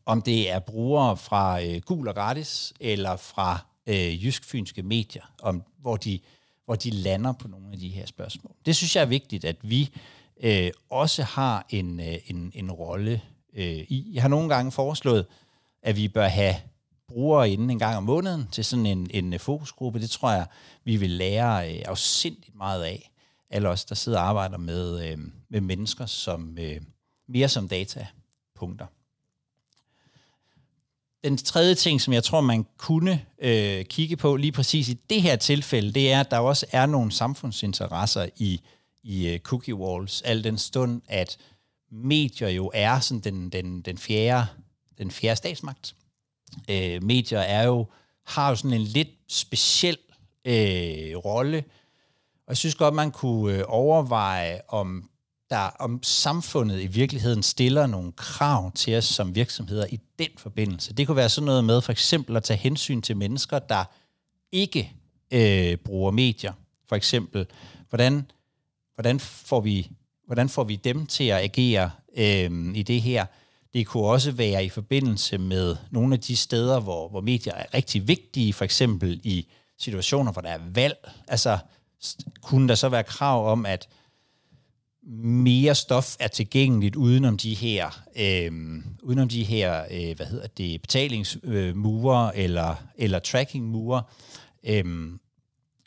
om 0.06 0.22
det 0.22 0.50
er 0.50 0.58
brugere 0.58 1.16
fra 1.16 1.62
øh, 1.62 1.80
Gul 1.80 2.08
og 2.08 2.14
Gratis, 2.14 2.72
eller 2.80 3.16
fra 3.16 3.58
øh, 3.86 4.24
Jysk-Fynske 4.24 4.82
Medier, 4.82 5.22
om, 5.42 5.62
hvor, 5.80 5.96
de, 5.96 6.20
hvor 6.64 6.74
de 6.74 6.90
lander 6.90 7.32
på 7.32 7.48
nogle 7.48 7.66
af 7.72 7.78
de 7.78 7.88
her 7.88 8.06
spørgsmål. 8.06 8.52
Det 8.66 8.76
synes 8.76 8.96
jeg 8.96 9.02
er 9.02 9.06
vigtigt, 9.06 9.44
at 9.44 9.56
vi 9.62 9.90
øh, 10.42 10.70
også 10.90 11.22
har 11.22 11.66
en, 11.68 12.00
øh, 12.00 12.16
en, 12.26 12.52
en 12.54 12.72
rolle 12.72 13.22
øh, 13.54 13.64
i. 13.88 14.10
Jeg 14.14 14.22
har 14.22 14.28
nogle 14.28 14.54
gange 14.54 14.72
foreslået, 14.72 15.26
at 15.82 15.96
vi 15.96 16.08
bør 16.08 16.28
have 16.28 16.54
brugere 17.08 17.50
inden 17.50 17.70
en 17.70 17.78
gang 17.78 17.96
om 17.96 18.02
måneden 18.02 18.48
til 18.52 18.64
sådan 18.64 18.86
en, 18.86 19.10
en 19.10 19.32
øh, 19.32 19.40
fokusgruppe. 19.40 20.00
Det 20.00 20.10
tror 20.10 20.32
jeg, 20.32 20.46
vi 20.84 20.96
vil 20.96 21.10
lære 21.10 21.74
øh, 21.74 21.82
afsindigt 21.86 22.54
meget 22.54 22.84
af. 22.84 23.10
Alle 23.50 23.68
os, 23.68 23.84
der 23.84 23.94
sidder 23.94 24.18
og 24.18 24.28
arbejder 24.28 24.58
med, 24.58 25.10
øh, 25.10 25.18
med 25.48 25.60
mennesker 25.60 26.06
som 26.06 26.58
øh, 26.60 26.80
mere 27.28 27.48
som 27.48 27.68
datapunkter. 27.68 28.86
Den 31.24 31.38
tredje 31.38 31.74
ting, 31.74 32.00
som 32.00 32.12
jeg 32.12 32.24
tror, 32.24 32.40
man 32.40 32.66
kunne 32.76 33.24
øh, 33.38 33.84
kigge 33.84 34.16
på 34.16 34.36
lige 34.36 34.52
præcis 34.52 34.88
i 34.88 34.98
det 35.10 35.22
her 35.22 35.36
tilfælde, 35.36 35.92
det 35.92 36.12
er, 36.12 36.20
at 36.20 36.30
der 36.30 36.38
også 36.38 36.66
er 36.72 36.86
nogle 36.86 37.12
samfundsinteresser 37.12 38.28
i, 38.36 38.60
i 39.06 39.34
uh, 39.34 39.38
cookie 39.38 39.74
walls, 39.74 40.22
al 40.22 40.44
den 40.44 40.58
stund, 40.58 41.02
at 41.08 41.38
medier 41.90 42.48
jo 42.48 42.70
er 42.74 43.00
sådan 43.00 43.20
den, 43.20 43.48
den, 43.50 43.80
den, 43.80 43.98
fjerde, 43.98 44.46
den 44.98 45.10
fjerde 45.10 45.36
statsmagt. 45.36 45.94
Øh, 46.68 47.02
medier 47.02 47.38
er 47.38 47.66
jo, 47.66 47.86
har 48.24 48.48
jo 48.48 48.56
sådan 48.56 48.72
en 48.72 48.80
lidt 48.80 49.08
speciel 49.28 49.98
øh, 50.44 51.16
rolle, 51.16 51.64
og 52.46 52.50
jeg 52.50 52.56
synes 52.56 52.74
godt, 52.74 52.94
man 52.94 53.10
kunne 53.10 53.54
øh, 53.54 53.64
overveje, 53.68 54.60
om 54.68 55.10
der 55.50 55.70
om 55.78 56.02
samfundet 56.02 56.82
i 56.82 56.86
virkeligheden 56.86 57.42
stiller 57.42 57.86
nogle 57.86 58.12
krav 58.12 58.72
til 58.72 58.96
os 58.96 59.04
som 59.04 59.34
virksomheder 59.34 59.86
i 59.90 60.00
den 60.18 60.28
forbindelse. 60.36 60.94
Det 60.94 61.06
kunne 61.06 61.16
være 61.16 61.28
sådan 61.28 61.46
noget 61.46 61.64
med 61.64 61.80
for 61.80 61.92
eksempel 61.92 62.36
at 62.36 62.44
tage 62.44 62.56
hensyn 62.56 63.02
til 63.02 63.16
mennesker, 63.16 63.58
der 63.58 63.84
ikke 64.52 64.92
øh, 65.30 65.76
bruger 65.76 66.10
medier. 66.10 66.52
For 66.88 66.96
eksempel, 66.96 67.46
hvordan, 67.88 68.30
hvordan, 68.96 69.20
får 69.20 69.60
vi, 69.60 69.90
hvordan 70.26 70.48
får 70.48 70.64
vi 70.64 70.76
dem 70.76 71.06
til 71.06 71.24
at 71.24 71.42
agere 71.42 71.90
øh, 72.16 72.76
i 72.76 72.82
det 72.82 73.02
her? 73.02 73.26
Det 73.74 73.86
kunne 73.86 74.06
også 74.06 74.32
være 74.32 74.64
i 74.64 74.68
forbindelse 74.68 75.38
med 75.38 75.76
nogle 75.90 76.14
af 76.14 76.20
de 76.20 76.36
steder, 76.36 76.80
hvor, 76.80 77.08
hvor 77.08 77.20
medier 77.20 77.54
er 77.54 77.74
rigtig 77.74 78.08
vigtige, 78.08 78.52
for 78.52 78.64
eksempel 78.64 79.20
i 79.24 79.46
situationer, 79.78 80.32
hvor 80.32 80.42
der 80.42 80.48
er 80.48 80.60
valg. 80.74 81.10
Altså, 81.28 81.58
kunne 82.42 82.68
der 82.68 82.74
så 82.74 82.88
være 82.88 83.04
krav 83.04 83.52
om, 83.52 83.66
at 83.66 83.88
mere 85.22 85.74
stof 85.74 86.16
er 86.20 86.28
tilgængeligt 86.28 86.96
udenom 86.96 87.36
de 87.36 87.54
her, 87.54 88.02
øh, 88.16 88.82
udenom 89.02 89.28
de 89.28 89.44
her 89.44 89.84
øh, 89.90 90.16
hvad 90.16 90.26
hedder 90.26 90.46
det, 90.46 90.82
betalingsmure 90.82 92.32
øh, 92.34 92.44
eller, 92.44 92.74
eller 92.96 93.18
trackingmure. 93.18 94.02
Øh, 94.66 94.84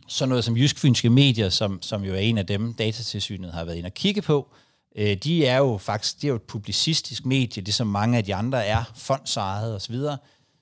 så 0.09 0.25
noget 0.25 0.43
som 0.43 0.57
Jysk 0.57 0.79
Fynske 0.79 1.09
Medier, 1.09 1.49
som, 1.49 1.81
som 1.81 2.03
jo 2.03 2.13
er 2.13 2.19
en 2.19 2.37
af 2.37 2.45
dem, 2.45 2.73
datatilsynet 2.73 3.53
har 3.53 3.63
været 3.63 3.75
inde 3.75 3.87
og 3.87 3.93
kigge 3.93 4.21
på, 4.21 4.47
øh, 4.95 5.17
de 5.17 5.45
er 5.45 5.57
jo 5.57 5.77
faktisk 5.77 6.15
det 6.15 6.23
er 6.23 6.29
jo 6.29 6.35
et 6.35 6.41
publicistisk 6.41 7.25
medie, 7.25 7.63
det 7.63 7.73
som 7.73 7.87
mange 7.87 8.17
af 8.17 8.23
de 8.23 8.35
andre 8.35 8.65
er, 8.65 8.83
fondsejet 8.95 9.75
osv., 9.75 9.95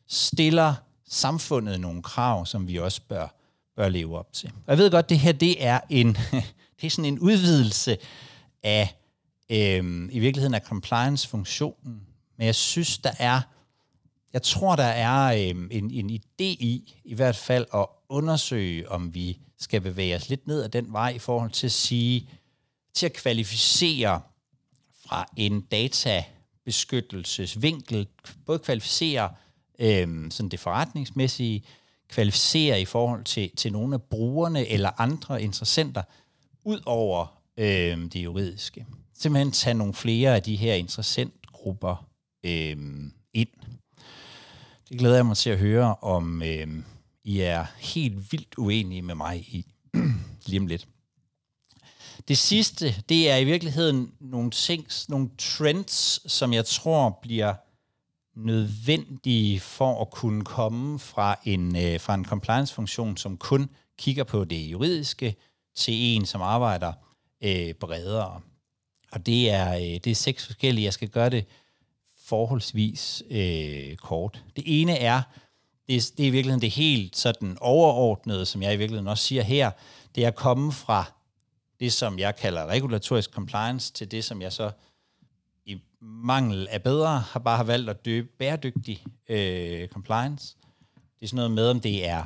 stiller 0.08 0.74
samfundet 1.10 1.80
nogle 1.80 2.04
krav, 2.04 2.46
som 2.46 2.68
vi 2.68 2.80
også 2.80 3.02
bør, 3.10 3.28
bør 3.76 3.90
leve 3.90 4.18
op 4.18 4.34
til. 4.34 4.50
Og 4.50 4.72
jeg 4.72 4.78
ved 4.78 4.92
godt, 4.92 5.10
det 5.10 5.20
her 5.20 5.32
det 5.32 5.66
er 5.66 5.80
en, 5.90 6.18
det 6.82 6.88
er 6.88 6.90
sådan 6.90 7.06
en 7.06 7.20
udvidelse 7.20 7.98
af 8.64 8.96
øh, 9.50 10.10
i 10.12 10.20
virkeligheden 10.20 10.54
af 10.54 10.62
compliance-funktionen. 10.62 12.02
Men 12.38 12.46
jeg 12.46 12.56
synes, 12.56 12.98
der 12.98 13.12
er, 13.20 13.42
jeg 14.34 14.42
tror, 14.42 14.76
der 14.76 14.84
er 14.84 15.34
øh, 15.34 15.68
en, 15.72 15.92
en 15.92 16.10
idé 16.10 16.44
i, 16.44 17.02
i 17.06 17.14
hvert 17.14 17.36
fald, 17.36 17.66
at 17.74 17.86
undersøge, 18.10 18.92
om 18.92 19.14
vi 19.14 19.40
skal 19.60 19.82
bevæge 19.82 20.16
os 20.16 20.30
lidt 20.30 20.48
ned 20.48 20.64
ad 20.64 20.70
den 20.70 20.94
vej 20.94 21.10
i 21.10 21.20
forhold 21.20 21.52
til 21.52 21.68
at 21.68 21.72
sige, 21.72 22.30
til 22.94 23.06
at 23.06 23.14
kvalificere 23.14 24.22
fra 25.06 25.26
en 25.38 25.62
databeskyttelsesvinkel, 25.62 28.08
både 28.46 28.60
kvalificere 28.60 29.30
øh, 29.80 30.32
sådan 30.32 30.50
det 30.50 30.60
forretningsmæssige, 30.60 31.64
kvalificere 32.10 32.82
i 32.82 32.86
forhold 32.86 33.24
til, 33.24 33.56
til 33.56 33.72
nogle 33.72 33.94
af 33.94 34.02
brugerne 34.02 34.68
eller 34.68 35.02
andre 35.02 35.42
interessenter, 35.42 36.04
ud 36.64 36.82
over 36.86 37.42
øh, 37.58 38.12
det 38.14 38.16
juridiske. 38.16 38.86
Simpelthen 39.14 39.52
tage 39.52 39.74
nogle 39.74 39.94
flere 39.94 40.36
af 40.36 40.44
de 40.44 40.56
her 40.56 40.74
interessentgrupper 40.74 42.08
øh, 42.44 42.78
ind. 43.34 43.50
Det 44.90 45.00
glæder 45.00 45.16
jeg 45.16 45.26
mig 45.26 45.38
til 45.38 45.50
at 45.50 45.58
høre, 45.58 45.96
om 45.96 46.44
øh, 46.44 46.68
i 47.28 47.40
er 47.40 47.66
helt 47.78 48.32
vildt 48.32 48.56
uenige 48.58 49.02
med 49.02 49.16
mig 49.16 49.40
i 49.40 49.66
lige 50.48 50.60
om 50.60 50.68
lidt. 50.68 50.88
Det 52.28 52.38
sidste, 52.38 52.96
det 53.10 53.30
er 53.30 53.38
i 53.38 53.44
virkeligheden 53.44 54.12
nogle 54.20 54.52
ting, 54.52 54.88
nogle 55.10 55.30
trends, 55.38 56.32
som 56.32 56.54
jeg 56.54 56.66
tror 56.66 57.20
bliver 57.22 57.54
nødvendige 58.36 59.60
for 59.60 60.02
at 60.02 60.12
kunne 60.12 60.46
komme 60.46 61.00
fra 61.00 61.40
en, 61.44 61.76
øh, 61.76 62.00
fra 62.00 62.14
en 62.14 62.26
compliance-funktion, 62.26 63.18
som 63.18 63.38
kun 63.38 63.70
kigger 63.98 64.24
på 64.24 64.44
det 64.44 64.72
juridiske, 64.72 65.36
til 65.76 65.94
en, 65.94 66.26
som 66.26 66.42
arbejder 66.42 66.94
øh, 67.44 67.74
bredere. 67.74 68.42
Og 69.12 69.26
det 69.26 69.50
er, 69.50 69.76
øh, 69.76 69.82
det 69.82 70.08
er 70.08 70.16
seks 70.16 70.46
forskellige. 70.46 70.86
Jeg 70.86 70.94
skal 70.94 71.10
gøre 71.10 71.30
det 71.30 71.46
forholdsvis 72.26 73.24
øh, 73.30 73.96
kort. 73.96 74.44
Det 74.56 74.64
ene 74.82 74.98
er, 74.98 75.22
det 75.88 75.96
er, 75.96 76.12
det 76.18 76.24
er 76.24 76.28
i 76.28 76.30
virkeligheden 76.30 76.62
det 76.62 76.72
helt 76.72 77.18
sådan 77.18 77.58
overordnede, 77.62 78.46
som 78.46 78.62
jeg 78.62 78.74
i 78.74 78.78
virkeligheden 78.78 79.08
også 79.08 79.24
siger 79.24 79.44
her, 79.44 79.72
det 80.16 80.24
er 80.24 80.28
at 80.28 80.36
komme 80.36 80.72
fra 80.72 81.12
det, 81.80 81.94
som 81.94 82.20
jeg 82.20 82.36
kalder 82.36 82.66
regulatorisk 82.66 83.32
compliance, 83.32 83.94
til 83.94 84.12
det, 84.12 84.24
som 84.24 84.42
jeg 84.42 84.54
så 84.54 84.72
i 85.66 85.82
mangel 86.02 86.68
af 86.72 86.84
bedre, 86.84 87.20
har 87.20 87.40
bare 87.40 87.58
har 87.58 87.64
valgt 87.64 87.90
at 87.90 88.06
døbe 88.06 88.28
bæredygtig 88.40 89.04
øh, 89.30 89.88
compliance. 89.88 90.56
Det 91.20 91.26
er 91.26 91.28
sådan 91.28 91.36
noget 91.36 91.52
med, 91.52 91.70
om 91.70 91.80
det 91.80 92.08
er, 92.08 92.24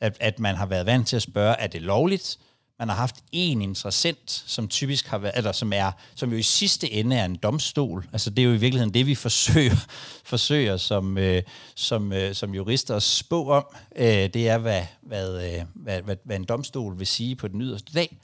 at, 0.00 0.16
at 0.20 0.38
man 0.38 0.54
har 0.54 0.66
været 0.66 0.86
vant 0.86 1.08
til 1.08 1.16
at 1.16 1.22
spørge, 1.22 1.54
er 1.54 1.66
det 1.66 1.82
lovligt? 1.82 2.38
Man 2.78 2.88
har 2.88 2.96
haft 2.96 3.16
en 3.32 3.62
interessent, 3.62 4.44
som 4.46 4.68
typisk 4.68 5.06
har 5.06 5.18
været, 5.18 5.36
eller 5.36 5.52
som 5.52 5.72
er, 5.72 5.92
som 6.14 6.30
jo 6.30 6.36
i 6.36 6.42
sidste 6.42 6.92
ende 6.92 7.16
er 7.16 7.24
en 7.24 7.36
domstol. 7.36 8.08
Altså 8.12 8.30
det 8.30 8.42
er 8.42 8.46
jo 8.46 8.52
i 8.52 8.56
virkeligheden 8.56 8.94
det, 8.94 9.06
vi 9.06 9.14
forsøger, 9.14 9.76
forsøger 10.24 10.76
som, 10.76 11.18
øh, 11.18 11.42
som, 11.74 12.12
øh, 12.12 12.34
som 12.34 12.54
jurister 12.54 12.96
at 12.96 13.02
spå 13.02 13.50
om. 13.50 13.64
Øh, 13.96 14.06
det 14.06 14.48
er, 14.48 14.58
hvad, 14.58 14.82
hvad, 15.00 15.54
øh, 15.54 15.64
hvad, 15.74 16.02
hvad, 16.02 16.16
hvad 16.24 16.36
en 16.36 16.44
domstol 16.44 16.98
vil 16.98 17.06
sige 17.06 17.36
på 17.36 17.48
den 17.48 17.62
yderste 17.62 17.92
dag. 17.92 18.18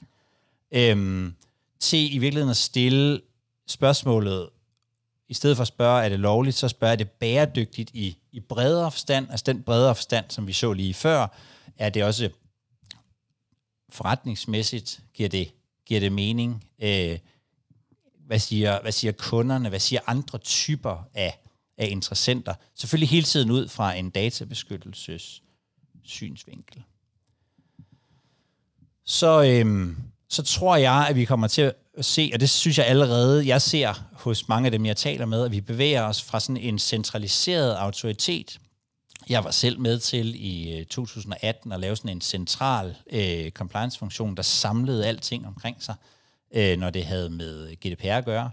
Øh, 0.71 1.31
til 1.79 2.15
i 2.15 2.17
virkeligheden 2.17 2.51
at 2.51 2.57
stille 2.57 3.21
spørgsmålet, 3.67 4.49
i 5.29 5.33
stedet 5.33 5.57
for 5.57 5.61
at 5.61 5.67
spørge, 5.67 6.03
er 6.03 6.09
det 6.09 6.19
lovligt, 6.19 6.55
så 6.55 6.67
spørger 6.67 6.91
er 6.91 6.95
det 6.95 7.09
bæredygtigt 7.09 7.91
i, 7.93 8.17
i 8.31 8.39
bredere 8.39 8.91
forstand, 8.91 9.27
altså 9.31 9.43
den 9.43 9.63
bredere 9.63 9.95
forstand, 9.95 10.25
som 10.29 10.47
vi 10.47 10.53
så 10.53 10.73
lige 10.73 10.93
før, 10.93 11.27
er 11.77 11.89
det 11.89 12.03
også 12.03 12.29
forretningsmæssigt 13.91 14.99
giver 15.13 15.29
det, 15.29 15.53
giver 15.85 15.99
det 15.99 16.11
mening? 16.11 16.63
Øh, 16.83 17.19
hvad, 18.27 18.39
siger, 18.39 18.81
hvad 18.81 18.91
siger 18.91 19.11
kunderne? 19.11 19.69
Hvad 19.69 19.79
siger 19.79 20.01
andre 20.07 20.37
typer 20.37 21.07
af, 21.13 21.39
af 21.77 21.87
interessenter? 21.91 22.53
Selvfølgelig 22.75 23.09
hele 23.09 23.23
tiden 23.25 23.51
ud 23.51 23.67
fra 23.67 23.93
en 23.93 24.09
databeskyttelses 24.09 25.41
synsvinkel. 26.03 26.83
Så, 29.05 29.43
øhm, 29.43 29.97
så 30.27 30.43
tror 30.43 30.75
jeg, 30.75 31.05
at 31.09 31.15
vi 31.15 31.25
kommer 31.25 31.47
til 31.47 31.61
at 31.97 32.05
se, 32.05 32.31
og 32.33 32.39
det 32.39 32.49
synes 32.49 32.77
jeg 32.77 32.85
allerede, 32.85 33.47
jeg 33.47 33.61
ser 33.61 33.93
hos 34.13 34.47
mange 34.47 34.65
af 34.65 34.71
dem, 34.71 34.85
jeg 34.85 34.97
taler 34.97 35.25
med, 35.25 35.45
at 35.45 35.51
vi 35.51 35.61
bevæger 35.61 36.03
os 36.03 36.23
fra 36.23 36.39
sådan 36.39 36.57
en 36.57 36.79
centraliseret 36.79 37.75
autoritet 37.75 38.59
jeg 39.29 39.43
var 39.43 39.51
selv 39.51 39.79
med 39.79 39.99
til 39.99 40.35
i 40.35 40.79
øh, 40.79 40.85
2018 40.85 41.71
at 41.71 41.79
lave 41.79 41.95
sådan 41.95 42.11
en 42.11 42.21
central 42.21 42.95
øh, 43.11 43.51
compliance-funktion, 43.51 44.35
der 44.35 44.41
samlede 44.41 45.07
alting 45.07 45.47
omkring 45.47 45.83
sig, 45.83 45.95
øh, 46.55 46.77
når 46.77 46.89
det 46.89 47.05
havde 47.05 47.29
med 47.29 47.67
øh, 47.69 47.73
GDPR 47.73 48.07
at 48.07 48.25
gøre. 48.25 48.51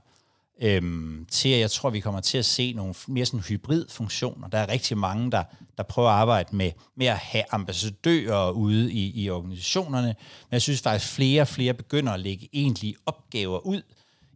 Øhm, 0.61 1.27
til 1.31 1.49
at 1.49 1.61
jeg 1.61 1.71
tror, 1.71 1.91
vi 1.91 2.01
kommer 2.01 2.21
til 2.21 2.39
at 2.39 2.45
se 2.45 2.73
nogle 2.73 2.95
mere 3.09 3.27
sådan 3.27 3.41
hybrid-funktioner. 3.41 4.49
Der 4.49 4.59
er 4.59 4.69
rigtig 4.69 4.99
mange, 4.99 5.31
der, 5.31 5.45
der 5.77 5.83
prøver 5.83 6.09
at 6.09 6.15
arbejde 6.15 6.57
med, 6.57 6.71
med 6.95 7.07
at 7.07 7.17
have 7.17 7.45
ambassadører 7.51 8.51
ude 8.51 8.93
i, 8.93 9.25
i 9.25 9.31
organisationerne, 9.31 10.07
men 10.07 10.53
jeg 10.53 10.63
synes 10.63 10.81
faktisk, 10.81 11.13
flere 11.13 11.43
og 11.43 11.49
flere 11.49 11.75
begynder 11.75 12.13
at 12.13 12.21
lægge 12.21 12.49
egentlige 12.53 12.95
opgaver 13.07 13.67
ud 13.67 13.83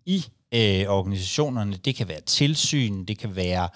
i 0.07 0.24
øh, 0.53 0.87
organisationerne. 0.88 1.76
Det 1.76 1.94
kan 1.94 2.09
være 2.09 2.20
tilsyn, 2.20 3.05
det 3.05 3.18
kan 3.18 3.37
være 3.37 3.68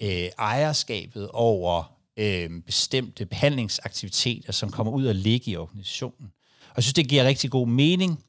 øh, 0.00 0.28
ejerskabet 0.38 1.28
over 1.28 1.99
øh, 2.20 2.50
bestemte 2.66 3.26
behandlingsaktiviteter, 3.26 4.52
som 4.52 4.70
kommer 4.70 4.92
ud 4.92 5.06
og 5.06 5.14
ligge 5.14 5.50
i 5.50 5.56
organisationen. 5.56 6.32
Og 6.70 6.76
jeg 6.76 6.84
synes, 6.84 6.94
det 6.94 7.08
giver 7.08 7.24
rigtig 7.24 7.50
god 7.50 7.68
mening, 7.68 8.24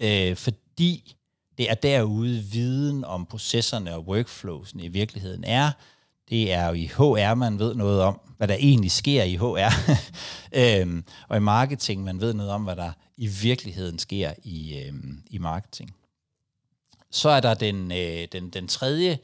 øh, 0.00 0.36
fordi 0.36 1.16
det 1.58 1.70
er 1.70 1.74
derude, 1.74 2.38
viden 2.38 3.04
om 3.04 3.26
processerne 3.26 3.94
og 3.94 4.08
workflowsene 4.08 4.84
i 4.84 4.88
virkeligheden 4.88 5.44
er. 5.44 5.70
Det 6.30 6.52
er 6.52 6.66
jo 6.66 6.72
i 6.72 6.86
HR, 6.86 7.34
man 7.34 7.58
ved 7.58 7.74
noget 7.74 8.00
om, 8.00 8.20
hvad 8.36 8.48
der 8.48 8.54
egentlig 8.54 8.90
sker 8.90 9.22
i 9.22 9.36
HR. 9.36 9.92
øhm, 10.60 11.04
og 11.28 11.36
i 11.36 11.40
marketing, 11.40 12.04
man 12.04 12.20
ved 12.20 12.34
noget 12.34 12.52
om, 12.52 12.64
hvad 12.64 12.76
der 12.76 12.92
i 13.16 13.26
virkeligheden 13.26 13.98
sker 13.98 14.32
i, 14.42 14.78
øhm, 14.78 15.22
i 15.26 15.38
marketing. 15.38 15.94
Så 17.10 17.28
er 17.28 17.40
der 17.40 17.54
den, 17.54 17.92
øh, 17.92 18.28
den, 18.32 18.50
den 18.50 18.68
tredje, 18.68 19.18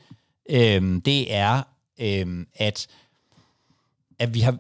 øh, 0.50 1.00
det 1.05 1.35
er 1.35 1.62
øh, 2.00 2.46
at, 2.55 2.87
at 4.20 4.35
vi 4.35 4.40
har 4.40 4.59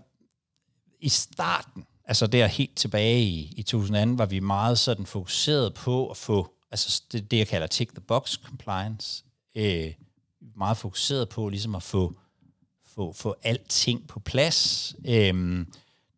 i 1.00 1.08
starten, 1.08 1.84
altså 2.04 2.26
der 2.26 2.46
helt 2.46 2.76
tilbage 2.76 3.22
i, 3.22 3.54
i 3.56 3.62
2002, 3.62 4.14
var 4.16 4.26
vi 4.26 4.40
meget 4.40 4.78
sådan 4.78 5.06
fokuseret 5.06 5.74
på 5.74 6.08
at 6.08 6.16
få, 6.16 6.52
altså 6.70 7.02
det, 7.12 7.30
det 7.30 7.38
jeg 7.38 7.48
kalder 7.48 7.66
tick 7.66 7.90
the 7.94 8.00
box 8.00 8.34
compliance, 8.44 9.24
øh, 9.54 9.92
meget 10.56 10.76
fokuseret 10.76 11.28
på 11.28 11.48
ligesom 11.48 11.74
at 11.74 11.82
få, 11.82 12.14
få, 12.86 13.12
få 13.12 13.34
alting 13.42 14.08
på 14.08 14.20
plads. 14.20 14.94
Øh, 15.04 15.66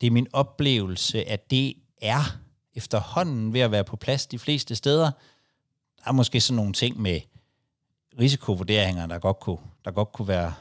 det 0.01 0.07
er 0.07 0.11
min 0.11 0.29
oplevelse, 0.33 1.25
at 1.29 1.51
det 1.51 1.75
er 2.03 2.39
efterhånden 2.75 3.53
ved 3.53 3.61
at 3.61 3.71
være 3.71 3.85
på 3.85 3.97
plads 3.97 4.27
de 4.27 4.39
fleste 4.39 4.75
steder. 4.75 5.11
Der 5.99 6.09
er 6.09 6.13
måske 6.13 6.41
sådan 6.41 6.57
nogle 6.57 6.73
ting 6.73 7.01
med 7.01 7.21
risikovurderinger, 8.21 9.07
der 9.07 9.19
godt 9.19 9.41
kunne, 9.41 9.59
der 9.85 9.91
godt 9.91 10.13
kunne 10.13 10.29
være 10.29 10.55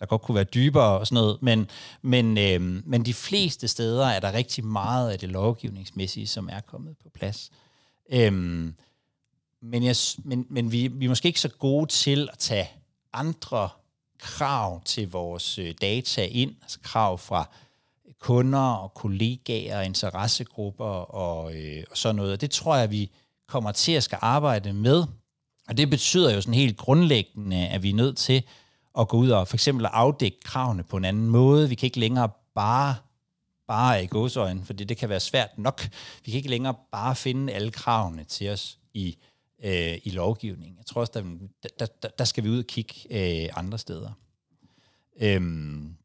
der 0.00 0.06
godt 0.06 0.22
kunne 0.22 0.34
være 0.34 0.44
dybere 0.44 0.98
og 0.98 1.06
sådan 1.06 1.22
noget, 1.22 1.42
men, 1.42 1.68
men, 2.02 2.38
øh, 2.38 2.60
men 2.86 3.04
de 3.04 3.14
fleste 3.14 3.68
steder 3.68 4.06
er 4.06 4.20
der 4.20 4.32
rigtig 4.32 4.64
meget 4.64 5.10
af 5.10 5.18
det 5.18 5.28
lovgivningsmæssige, 5.28 6.26
som 6.26 6.48
er 6.52 6.60
kommet 6.60 6.96
på 7.02 7.08
plads. 7.14 7.50
Øhm, 8.12 8.74
men 9.62 9.82
jeg, 9.82 9.96
men, 10.24 10.46
men 10.50 10.72
vi, 10.72 10.88
vi 10.88 11.04
er 11.04 11.08
måske 11.08 11.26
ikke 11.26 11.40
så 11.40 11.48
gode 11.48 11.86
til 11.86 12.28
at 12.32 12.38
tage 12.38 12.70
andre 13.12 13.68
krav 14.18 14.82
til 14.84 15.10
vores 15.10 15.58
øh, 15.58 15.74
data 15.80 16.24
ind, 16.24 16.54
altså 16.62 16.78
krav 16.82 17.18
fra 17.18 17.48
kunder 18.20 18.58
og 18.58 18.94
kollegaer 18.94 19.78
og 19.78 19.84
interessegrupper 19.84 21.14
og, 21.14 21.54
øh, 21.54 21.84
og 21.90 21.96
sådan 21.96 22.16
noget. 22.16 22.32
Og 22.32 22.40
det 22.40 22.50
tror 22.50 22.76
jeg, 22.76 22.90
vi 22.90 23.10
kommer 23.48 23.72
til 23.72 23.92
at 23.92 24.02
skal 24.02 24.18
arbejde 24.20 24.72
med. 24.72 25.04
Og 25.68 25.76
det 25.76 25.90
betyder 25.90 26.34
jo 26.34 26.40
sådan 26.40 26.54
helt 26.54 26.76
grundlæggende, 26.76 27.68
at 27.68 27.82
vi 27.82 27.90
er 27.90 27.94
nødt 27.94 28.16
til 28.16 28.42
at 28.98 29.08
gå 29.08 29.16
ud 29.16 29.30
og 29.30 29.48
for 29.48 29.56
eksempel 29.56 29.86
afdække 29.86 30.40
kravene 30.44 30.82
på 30.82 30.96
en 30.96 31.04
anden 31.04 31.28
måde. 31.28 31.68
Vi 31.68 31.74
kan 31.74 31.86
ikke 31.86 32.00
længere 32.00 32.28
bare 32.54 32.94
bare 33.68 34.04
i 34.04 34.06
godsøjen, 34.06 34.64
for 34.64 34.72
det 34.72 34.96
kan 34.96 35.08
være 35.08 35.20
svært 35.20 35.58
nok. 35.58 35.88
Vi 36.24 36.30
kan 36.30 36.36
ikke 36.36 36.50
længere 36.50 36.74
bare 36.92 37.16
finde 37.16 37.52
alle 37.52 37.70
kravene 37.70 38.24
til 38.24 38.50
os 38.50 38.78
i, 38.94 39.16
øh, 39.64 39.98
i 40.04 40.10
lovgivningen. 40.10 40.78
Jeg 40.78 40.86
tror 40.86 41.00
også, 41.00 41.12
der, 41.78 41.86
der, 42.02 42.08
der 42.18 42.24
skal 42.24 42.44
vi 42.44 42.48
ud 42.48 42.58
og 42.58 42.64
kigge 42.64 42.94
øh, 43.10 43.48
andre 43.54 43.78
steder. 43.78 44.10
Øhm, 45.20 45.96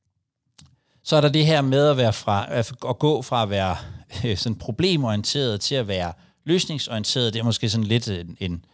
så 1.03 1.15
er 1.15 1.21
der 1.21 1.29
det 1.29 1.45
her 1.45 1.61
med 1.61 1.87
at, 1.87 1.97
være 1.97 2.13
fra, 2.13 2.55
at 2.89 2.99
gå 2.99 3.21
fra 3.21 3.43
at 3.43 3.49
være 3.49 3.77
øh, 4.25 4.37
sådan 4.37 4.55
problemorienteret 4.55 5.61
til 5.61 5.75
at 5.75 5.87
være 5.87 6.13
løsningsorienteret. 6.43 7.33
Det 7.33 7.39
er 7.39 7.43
måske 7.43 7.69
sådan 7.69 7.87
lidt 7.87 8.07
en, 8.07 8.37
en 8.39 8.65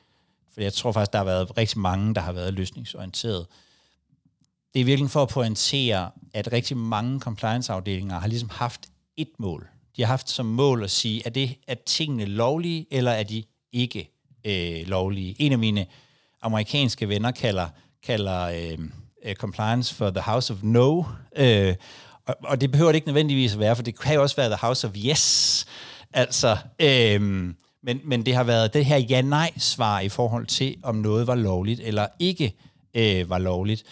for 0.53 0.61
jeg 0.61 0.73
tror 0.73 0.91
faktisk, 0.91 1.11
der 1.11 1.17
har 1.17 1.25
været 1.25 1.57
rigtig 1.57 1.79
mange, 1.79 2.15
der 2.15 2.21
har 2.21 2.31
været 2.31 2.53
løsningsorienteret. 2.53 3.47
Det 4.75 4.81
er 4.81 4.85
virkelig 4.85 5.11
for 5.11 5.21
at 5.21 5.29
pointere, 5.29 6.11
at 6.33 6.51
rigtig 6.51 6.77
mange 6.77 7.19
compliance-afdelinger 7.19 8.19
har 8.19 8.27
ligesom 8.27 8.49
haft 8.49 8.81
et 9.17 9.29
mål. 9.39 9.67
De 9.97 10.01
har 10.01 10.07
haft 10.07 10.29
som 10.29 10.45
mål 10.45 10.83
at 10.83 10.91
sige, 10.91 11.21
er, 11.25 11.29
det, 11.29 11.57
er 11.67 11.75
tingene 11.85 12.25
lovlige, 12.25 12.85
eller 12.91 13.11
er 13.11 13.23
de 13.23 13.43
ikke 13.71 14.11
øh, 14.45 14.87
lovlige? 14.87 15.35
En 15.39 15.51
af 15.51 15.59
mine 15.59 15.85
amerikanske 16.41 17.09
venner 17.09 17.31
kalder, 17.31 17.67
kalder 18.05 18.41
øh, 18.41 18.77
øh, 19.25 19.35
compliance 19.35 19.95
for 19.95 20.09
the 20.09 20.21
house 20.21 20.53
of 20.53 20.59
no, 20.63 21.03
øh, 21.35 21.75
og, 22.25 22.35
og 22.43 22.61
det 22.61 22.71
behøver 22.71 22.91
det 22.91 22.95
ikke 22.95 23.07
nødvendigvis 23.07 23.53
at 23.53 23.59
være, 23.59 23.75
for 23.75 23.83
det 23.83 23.99
kan 23.99 24.15
jo 24.15 24.21
også 24.21 24.35
være 24.35 24.49
the 24.49 24.59
house 24.61 24.87
of 24.87 24.93
yes. 25.05 25.65
Altså, 26.13 26.57
øh, 26.79 27.21
men, 27.83 28.01
men 28.03 28.25
det 28.25 28.35
har 28.35 28.43
været 28.43 28.73
det 28.73 28.85
her 28.85 28.97
ja-nej-svar 28.97 29.99
i 29.99 30.09
forhold 30.09 30.45
til, 30.45 30.77
om 30.83 30.95
noget 30.95 31.27
var 31.27 31.35
lovligt 31.35 31.79
eller 31.79 32.07
ikke 32.19 32.53
øh, 32.93 33.29
var 33.29 33.37
lovligt. 33.37 33.83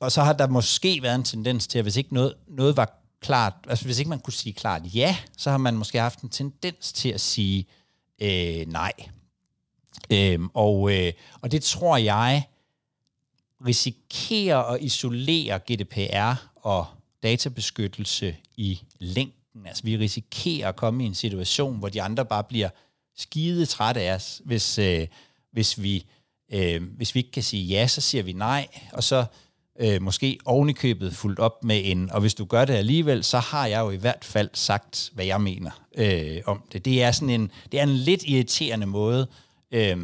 Og 0.00 0.12
så 0.12 0.22
har 0.22 0.32
der 0.32 0.46
måske 0.46 1.02
været 1.02 1.14
en 1.14 1.24
tendens 1.24 1.66
til, 1.66 1.78
at 1.78 1.84
hvis 1.84 1.96
ikke 1.96 2.14
noget, 2.14 2.34
noget 2.48 2.76
var 2.76 3.04
klart, 3.20 3.54
altså 3.68 3.84
hvis 3.84 3.98
ikke 3.98 4.08
man 4.08 4.20
kunne 4.20 4.32
sige 4.32 4.52
klart 4.52 4.82
ja, 4.94 5.16
så 5.36 5.50
har 5.50 5.58
man 5.58 5.76
måske 5.76 5.98
haft 5.98 6.20
en 6.20 6.28
tendens 6.28 6.92
til 6.92 7.08
at 7.08 7.20
sige 7.20 7.66
øh, 8.22 8.66
nej. 8.66 8.92
Øhm, 10.10 10.48
og, 10.54 10.92
øh, 10.92 11.12
og 11.40 11.52
det 11.52 11.62
tror 11.62 11.96
jeg 11.96 12.42
risikerer 13.66 14.58
at 14.58 14.82
isolere 14.82 15.58
GDPR 15.58 16.48
og 16.56 16.86
databeskyttelse 17.22 18.36
i 18.56 18.80
længden. 18.98 19.66
Altså 19.66 19.82
vi 19.82 19.96
risikerer 19.96 20.68
at 20.68 20.76
komme 20.76 21.04
i 21.04 21.06
en 21.06 21.14
situation, 21.14 21.78
hvor 21.78 21.88
de 21.88 22.02
andre 22.02 22.24
bare 22.24 22.44
bliver 22.44 22.68
skide 23.16 23.66
trætte 23.66 24.00
af 24.00 24.14
os, 24.14 24.40
hvis, 24.44 24.78
øh, 24.78 25.06
hvis, 25.52 25.82
vi, 25.82 26.06
øh, 26.52 26.82
hvis 26.96 27.14
vi 27.14 27.20
ikke 27.20 27.32
kan 27.32 27.42
sige 27.42 27.64
ja, 27.64 27.86
så 27.86 28.00
siger 28.00 28.22
vi 28.22 28.32
nej, 28.32 28.68
og 28.92 29.04
så 29.04 29.24
øh, 29.80 30.02
måske 30.02 30.38
ovenikøbet 30.44 31.16
fuldt 31.16 31.38
op 31.38 31.64
med 31.64 31.80
en, 31.84 32.10
og 32.10 32.20
hvis 32.20 32.34
du 32.34 32.44
gør 32.44 32.64
det 32.64 32.74
alligevel, 32.74 33.24
så 33.24 33.38
har 33.38 33.66
jeg 33.66 33.80
jo 33.80 33.90
i 33.90 33.96
hvert 33.96 34.24
fald 34.24 34.48
sagt, 34.52 35.10
hvad 35.14 35.24
jeg 35.24 35.40
mener 35.40 35.70
øh, 35.96 36.40
om 36.46 36.62
det. 36.72 36.84
Det 36.84 37.02
er 37.02 37.12
sådan 37.12 37.30
en, 37.30 37.50
det 37.72 37.80
er 37.80 37.82
en 37.82 37.88
lidt 37.88 38.22
irriterende 38.26 38.86
måde, 38.86 39.26
øh, 39.72 39.96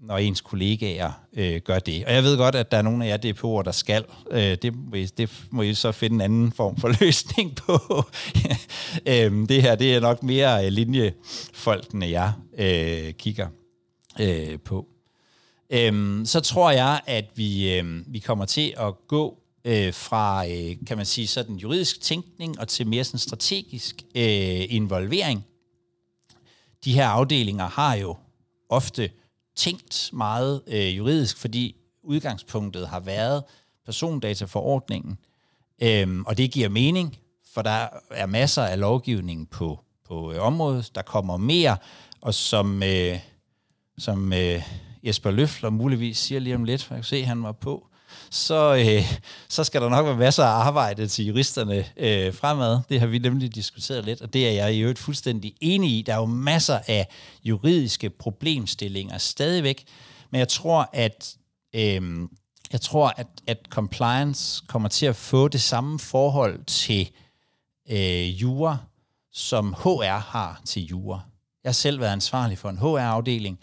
når 0.00 0.18
ens 0.18 0.40
kollegaer 0.40 1.12
øh, 1.36 1.60
gør 1.60 1.78
det. 1.78 2.04
Og 2.04 2.12
jeg 2.12 2.22
ved 2.22 2.36
godt, 2.36 2.54
at 2.54 2.70
der 2.70 2.76
er 2.76 2.82
nogle 2.82 3.06
af 3.06 3.08
jer 3.08 3.32
DPO'er, 3.32 3.62
der 3.62 3.72
skal. 3.72 4.04
Øh, 4.30 4.56
det, 4.62 4.74
må 4.76 4.94
I, 4.94 5.04
det 5.04 5.30
må 5.50 5.62
I 5.62 5.74
så 5.74 5.92
finde 5.92 6.14
en 6.14 6.20
anden 6.20 6.52
form 6.52 6.76
for 6.76 6.88
løsning 7.00 7.56
på. 7.56 8.04
øh, 9.12 9.48
det 9.48 9.62
her, 9.62 9.74
det 9.74 9.94
er 9.94 10.00
nok 10.00 10.22
mere 10.22 10.66
øh, 10.66 10.72
linjefolkene, 10.72 12.10
jeg 12.10 12.32
øh, 12.58 13.12
kigger 13.12 13.48
øh, 14.20 14.58
på 14.64 14.86
øhm, 15.70 16.26
så 16.26 16.40
tror 16.40 16.70
jeg, 16.70 17.00
at 17.06 17.24
vi, 17.34 17.74
øhm, 17.74 18.04
vi 18.06 18.18
kommer 18.18 18.44
til 18.44 18.74
at 18.76 18.94
gå 19.08 19.38
øh, 19.64 19.94
fra, 19.94 20.48
øh, 20.48 20.76
kan 20.86 20.96
man 20.96 21.06
sige, 21.06 21.26
sådan 21.26 21.56
juridisk 21.56 22.00
tænkning 22.00 22.60
og 22.60 22.68
til 22.68 22.86
mere 22.86 23.04
sådan 23.04 23.18
strategisk 23.18 24.02
øh, 24.14 24.64
involvering. 24.74 25.44
De 26.84 26.94
her 26.94 27.06
afdelinger 27.08 27.66
har 27.68 27.94
jo 27.94 28.16
ofte 28.68 29.10
tænkt 29.56 30.10
meget 30.12 30.62
øh, 30.66 30.96
juridisk, 30.96 31.38
fordi 31.38 31.76
udgangspunktet 32.02 32.88
har 32.88 33.00
været 33.00 33.44
persondataforordningen, 33.84 35.18
øhm, 35.82 36.24
og 36.26 36.38
det 36.38 36.50
giver 36.50 36.68
mening, 36.68 37.16
for 37.54 37.62
der 37.62 37.88
er 38.10 38.26
masser 38.26 38.62
af 38.62 38.80
lovgivning 38.80 39.50
på, 39.50 39.80
på 40.08 40.32
øh, 40.32 40.42
området, 40.42 40.90
der 40.94 41.02
kommer 41.02 41.36
mere, 41.36 41.76
og 42.20 42.34
som, 42.34 42.82
øh, 42.82 43.18
som 43.98 44.32
øh, 44.32 44.62
Jesper 45.06 45.30
Løfler 45.30 45.70
muligvis 45.70 46.18
siger 46.18 46.40
lige 46.40 46.54
om 46.54 46.64
lidt, 46.64 46.82
for 46.82 46.94
jeg 46.94 47.02
kan 47.02 47.08
se, 47.08 47.16
at 47.16 47.26
han 47.26 47.42
var 47.42 47.52
på, 47.52 47.86
så, 48.30 48.74
øh, 48.74 49.18
så 49.48 49.64
skal 49.64 49.80
der 49.80 49.88
nok 49.88 50.06
være 50.06 50.16
masser 50.16 50.44
af 50.44 50.66
arbejde 50.66 51.08
til 51.08 51.26
juristerne 51.26 51.84
øh, 51.96 52.34
fremad. 52.34 52.80
Det 52.88 53.00
har 53.00 53.06
vi 53.06 53.18
nemlig 53.18 53.54
diskuteret 53.54 54.04
lidt, 54.04 54.22
og 54.22 54.32
det 54.32 54.48
er 54.48 54.52
jeg 54.52 54.74
i 54.74 54.80
øvrigt 54.80 54.98
fuldstændig 54.98 55.54
enig 55.60 55.98
i. 55.98 56.02
Der 56.02 56.12
er 56.14 56.18
jo 56.18 56.26
masser 56.26 56.78
af 56.86 57.08
juridiske 57.44 58.10
problemstillinger 58.10 59.18
stadigvæk, 59.18 59.84
men 60.30 60.38
jeg 60.38 60.48
tror, 60.48 60.90
at 60.92 61.36
øh, 61.74 62.28
jeg 62.72 62.80
tror, 62.80 63.14
at, 63.16 63.26
at 63.46 63.58
compliance 63.68 64.62
kommer 64.68 64.88
til 64.88 65.06
at 65.06 65.16
få 65.16 65.48
det 65.48 65.60
samme 65.60 65.98
forhold 65.98 66.64
til 66.64 67.10
øh, 67.90 68.42
jura, 68.42 68.76
som 69.32 69.74
HR 69.74 70.18
har 70.18 70.60
til 70.64 70.86
jura. 70.86 71.20
Jeg 71.64 71.68
har 71.68 71.74
selv 71.74 72.00
været 72.00 72.12
ansvarlig 72.12 72.58
for 72.58 72.68
en 72.68 72.78
HR-afdeling, 72.78 73.58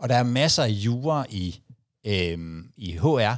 og 0.00 0.08
der 0.08 0.14
er 0.14 0.22
masser 0.22 0.62
af 0.62 0.68
jura 0.68 1.26
i, 1.30 1.60
øh, 2.06 2.38
i 2.76 2.92
HR. 2.96 3.34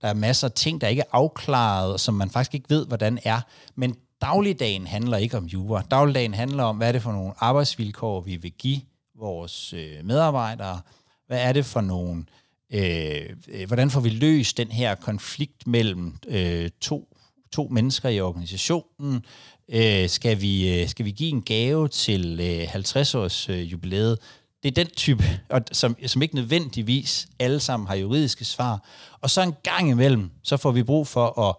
Der 0.00 0.08
er 0.08 0.14
masser 0.14 0.48
af 0.48 0.52
ting, 0.52 0.80
der 0.80 0.88
ikke 0.88 1.02
er 1.02 1.16
afklaret, 1.16 2.00
som 2.00 2.14
man 2.14 2.30
faktisk 2.30 2.54
ikke 2.54 2.70
ved, 2.70 2.86
hvordan 2.86 3.18
er. 3.24 3.40
Men 3.74 3.96
dagligdagen 4.20 4.86
handler 4.86 5.16
ikke 5.16 5.36
om 5.36 5.44
jura. 5.44 5.82
Dagligdagen 5.90 6.34
handler 6.34 6.64
om, 6.64 6.76
hvad 6.76 6.88
er 6.88 6.92
det 6.92 7.02
for 7.02 7.12
nogle 7.12 7.32
arbejdsvilkår, 7.38 8.20
vi 8.20 8.36
vil 8.36 8.52
give 8.52 8.80
vores 9.18 9.72
øh, 9.72 10.04
medarbejdere. 10.04 10.80
Hvad 11.26 11.42
er 11.42 11.52
det 11.52 11.64
for 11.64 11.80
nogle... 11.80 12.24
Øh, 12.72 13.36
øh, 13.48 13.66
hvordan 13.66 13.90
får 13.90 14.00
vi 14.00 14.08
løst 14.08 14.56
den 14.56 14.68
her 14.68 14.94
konflikt 14.94 15.66
mellem 15.66 16.16
øh, 16.28 16.70
to, 16.80 17.16
to 17.52 17.68
mennesker 17.70 18.08
i 18.08 18.20
organisationen? 18.20 19.24
Øh, 19.68 20.08
skal, 20.08 20.40
vi, 20.40 20.80
øh, 20.80 20.88
skal 20.88 21.04
vi 21.04 21.10
give 21.10 21.30
en 21.30 21.42
gave 21.42 21.88
til 21.88 22.40
øh, 22.40 22.74
50-års 22.74 23.48
øh, 23.48 23.72
jubilæet? 23.72 24.18
Det 24.62 24.68
er 24.68 24.84
den 24.84 24.86
type, 24.96 25.24
og 25.48 25.60
som, 25.72 25.96
som 26.06 26.22
ikke 26.22 26.34
nødvendigvis 26.34 27.28
alle 27.38 27.60
sammen 27.60 27.86
har 27.86 27.94
juridiske 27.94 28.44
svar. 28.44 28.84
Og 29.20 29.30
så 29.30 29.42
en 29.42 29.54
gang 29.62 29.90
imellem, 29.90 30.30
så 30.42 30.56
får 30.56 30.70
vi 30.70 30.82
brug 30.82 31.06
for 31.06 31.48
at, 31.48 31.54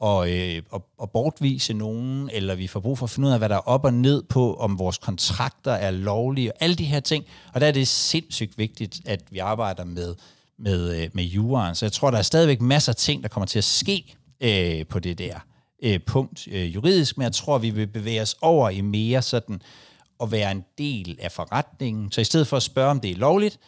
og, 0.00 0.30
øh, 0.30 0.62
at, 0.74 0.80
at 1.02 1.10
bortvise 1.10 1.72
nogen, 1.72 2.30
eller 2.32 2.54
vi 2.54 2.66
får 2.66 2.80
brug 2.80 2.98
for 2.98 3.06
at 3.06 3.10
finde 3.10 3.28
ud 3.28 3.32
af, 3.32 3.38
hvad 3.38 3.48
der 3.48 3.54
er 3.54 3.68
op 3.68 3.84
og 3.84 3.94
ned 3.94 4.22
på, 4.22 4.54
om 4.54 4.78
vores 4.78 4.98
kontrakter 4.98 5.72
er 5.72 5.90
lovlige, 5.90 6.52
og 6.52 6.56
alle 6.60 6.76
de 6.76 6.84
her 6.84 7.00
ting. 7.00 7.24
Og 7.54 7.60
der 7.60 7.66
er 7.66 7.72
det 7.72 7.88
sindssygt 7.88 8.58
vigtigt, 8.58 9.00
at 9.06 9.20
vi 9.30 9.38
arbejder 9.38 9.84
med, 9.84 10.14
med, 10.58 11.02
øh, 11.02 11.10
med 11.12 11.24
juraen. 11.24 11.74
Så 11.74 11.86
jeg 11.86 11.92
tror, 11.92 12.10
der 12.10 12.18
er 12.18 12.22
stadigvæk 12.22 12.60
masser 12.60 12.92
af 12.92 12.96
ting, 12.96 13.22
der 13.22 13.28
kommer 13.28 13.46
til 13.46 13.58
at 13.58 13.64
ske 13.64 14.14
øh, 14.40 14.86
på 14.86 14.98
det 14.98 15.18
der 15.18 15.38
øh, 15.82 16.00
punkt 16.06 16.48
øh, 16.50 16.74
juridisk, 16.74 17.18
men 17.18 17.22
jeg 17.24 17.32
tror, 17.32 17.58
vi 17.58 17.70
vil 17.70 17.86
bevæge 17.86 18.22
os 18.22 18.36
over 18.40 18.70
i 18.70 18.80
mere 18.80 19.22
sådan 19.22 19.62
at 20.22 20.32
være 20.32 20.50
en 20.50 20.64
del 20.78 21.18
af 21.20 21.32
forretningen. 21.32 22.12
Så 22.12 22.20
i 22.20 22.24
stedet 22.24 22.46
for 22.46 22.56
at 22.56 22.62
spørge, 22.62 22.90
om 22.90 23.00
det 23.00 23.10
er 23.10 23.16
lovligt, 23.16 23.58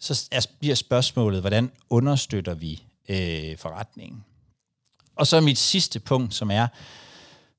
så 0.00 0.48
bliver 0.60 0.74
spørgsmålet, 0.74 1.40
hvordan 1.40 1.70
understøtter 1.90 2.54
vi 2.54 2.82
øh, 3.08 3.58
forretningen? 3.58 4.24
Og 5.16 5.26
så 5.26 5.40
mit 5.40 5.58
sidste 5.58 6.00
punkt, 6.00 6.34
som 6.34 6.50
er, 6.50 6.66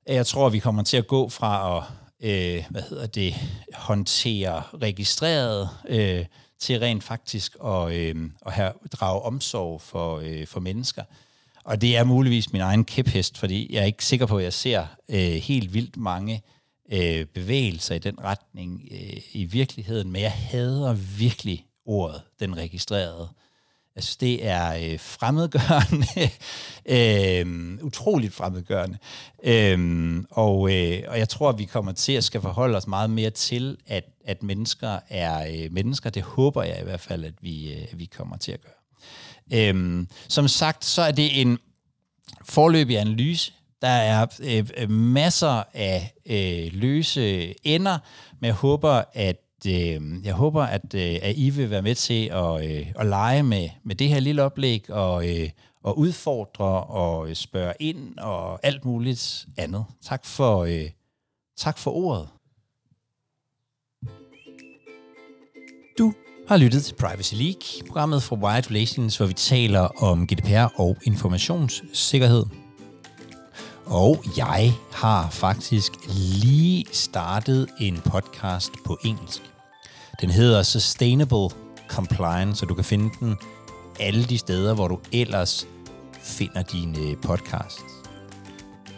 at 0.06 0.14
jeg 0.14 0.26
tror, 0.26 0.48
vi 0.48 0.58
kommer 0.58 0.82
til 0.82 0.96
at 0.96 1.06
gå 1.06 1.28
fra 1.28 1.76
at 1.76 1.84
øh, 2.20 2.64
hvad 2.70 2.82
hedder 2.82 3.06
det, 3.06 3.34
håndtere 3.74 4.62
registreret 4.82 5.68
øh, 5.88 6.24
til 6.58 6.78
rent 6.78 7.04
faktisk 7.04 7.56
at, 7.64 7.92
øh, 7.92 8.30
at 8.46 8.52
have, 8.52 8.72
drage 8.92 9.22
omsorg 9.22 9.80
for, 9.82 10.20
øh, 10.24 10.46
for 10.46 10.60
mennesker. 10.60 11.02
Og 11.64 11.80
det 11.80 11.96
er 11.96 12.04
muligvis 12.04 12.52
min 12.52 12.62
egen 12.62 12.84
kæphest, 12.84 13.38
fordi 13.38 13.74
jeg 13.74 13.80
er 13.80 13.86
ikke 13.86 14.04
sikker 14.04 14.26
på, 14.26 14.38
at 14.38 14.44
jeg 14.44 14.52
ser 14.52 14.86
øh, 15.08 15.18
helt 15.18 15.74
vildt 15.74 15.96
mange 15.96 16.42
øh, 16.92 17.24
bevægelser 17.24 17.94
i 17.94 17.98
den 17.98 18.24
retning 18.24 18.88
øh, 18.90 19.20
i 19.32 19.44
virkeligheden, 19.44 20.12
men 20.12 20.22
jeg 20.22 20.32
hader 20.32 20.92
virkelig 20.92 21.66
ordet, 21.86 22.22
den 22.40 22.56
registrerede. 22.56 23.28
Jeg 23.96 24.04
synes, 24.04 24.16
det 24.16 24.46
er 24.46 24.92
øh, 24.92 25.00
fremmedgørende, 25.00 26.30
øh, 26.96 27.78
utroligt 27.84 28.34
fremmedgørende. 28.34 28.98
Øh, 29.44 30.24
og, 30.30 30.74
øh, 30.74 31.02
og 31.08 31.18
jeg 31.18 31.28
tror, 31.28 31.48
at 31.48 31.58
vi 31.58 31.64
kommer 31.64 31.92
til 31.92 32.12
at 32.12 32.24
skal 32.24 32.40
forholde 32.40 32.76
os 32.76 32.86
meget 32.86 33.10
mere 33.10 33.30
til, 33.30 33.76
at, 33.86 34.04
at 34.24 34.42
mennesker 34.42 34.98
er 35.08 35.46
øh, 35.50 35.72
mennesker. 35.72 36.10
Det 36.10 36.22
håber 36.22 36.62
jeg 36.62 36.80
i 36.80 36.84
hvert 36.84 37.00
fald, 37.00 37.24
at 37.24 37.34
vi, 37.40 37.72
øh, 37.72 37.98
vi 37.98 38.04
kommer 38.04 38.36
til 38.36 38.52
at 38.52 38.60
gøre. 38.60 39.68
Øh, 39.74 40.06
som 40.28 40.48
sagt, 40.48 40.84
så 40.84 41.02
er 41.02 41.12
det 41.12 41.40
en 41.40 41.58
forløbig 42.44 42.98
analyse. 42.98 43.52
Der 43.82 43.88
er 43.88 44.26
øh, 44.42 44.66
øh, 44.76 44.90
masser 44.90 45.62
af 45.74 46.12
øh, 46.26 46.80
løse 46.80 47.54
ender, 47.66 47.98
men 48.40 48.46
jeg 48.46 48.54
håber, 48.54 49.02
at 49.12 49.42
øh, 49.66 50.00
jeg 50.24 50.34
håber, 50.34 50.62
at, 50.62 50.94
øh, 50.94 51.16
at 51.22 51.36
I 51.36 51.50
vil 51.50 51.70
være 51.70 51.82
med 51.82 51.94
til 51.94 52.26
at, 52.26 52.70
øh, 52.70 52.86
at 52.98 53.06
lege 53.06 53.42
med, 53.42 53.68
med 53.84 53.94
det 53.94 54.08
her 54.08 54.20
lille 54.20 54.42
oplæg 54.42 54.90
og, 54.90 55.28
øh, 55.28 55.50
og 55.82 55.98
udfordre 55.98 56.82
og 56.84 57.28
øh, 57.28 57.34
spørge 57.34 57.74
ind 57.80 58.18
og 58.18 58.66
alt 58.66 58.84
muligt 58.84 59.46
andet. 59.56 59.84
Tak 60.02 60.24
for, 60.24 60.64
øh, 60.64 60.90
tak 61.56 61.78
for 61.78 61.90
ordet. 61.90 62.28
Du 65.98 66.14
har 66.48 66.56
lyttet 66.56 66.84
til 66.84 66.94
Privacy 66.94 67.34
League, 67.34 67.86
programmet 67.86 68.22
fra 68.22 68.36
Wired 68.36 68.70
Relations, 68.70 69.16
hvor 69.16 69.26
vi 69.26 69.32
taler 69.32 70.02
om 70.02 70.26
GDPR 70.26 70.80
og 70.80 70.96
informationssikkerhed. 71.04 72.65
Og 73.86 74.24
jeg 74.36 74.72
har 74.92 75.30
faktisk 75.30 75.92
lige 76.08 76.84
startet 76.92 77.68
en 77.80 78.00
podcast 78.04 78.72
på 78.86 78.98
engelsk. 79.04 79.42
Den 80.20 80.30
hedder 80.30 80.62
Sustainable 80.62 81.48
Compliance, 81.88 82.64
og 82.64 82.68
du 82.68 82.74
kan 82.74 82.84
finde 82.84 83.10
den 83.20 83.36
alle 84.00 84.24
de 84.24 84.38
steder, 84.38 84.74
hvor 84.74 84.88
du 84.88 84.98
ellers 85.12 85.66
finder 86.22 86.62
dine 86.62 87.16
podcasts. 87.16 87.82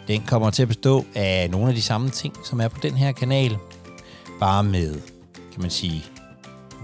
Den 0.07 0.23
kommer 0.27 0.49
til 0.49 0.61
at 0.61 0.67
bestå 0.67 1.05
af 1.15 1.49
nogle 1.51 1.69
af 1.69 1.75
de 1.75 1.81
samme 1.81 2.09
ting, 2.09 2.33
som 2.45 2.61
er 2.61 2.67
på 2.67 2.79
den 2.81 2.93
her 2.93 3.11
kanal, 3.11 3.57
bare 4.39 4.63
med, 4.63 4.93
kan 5.51 5.61
man 5.61 5.69
sige, 5.69 6.05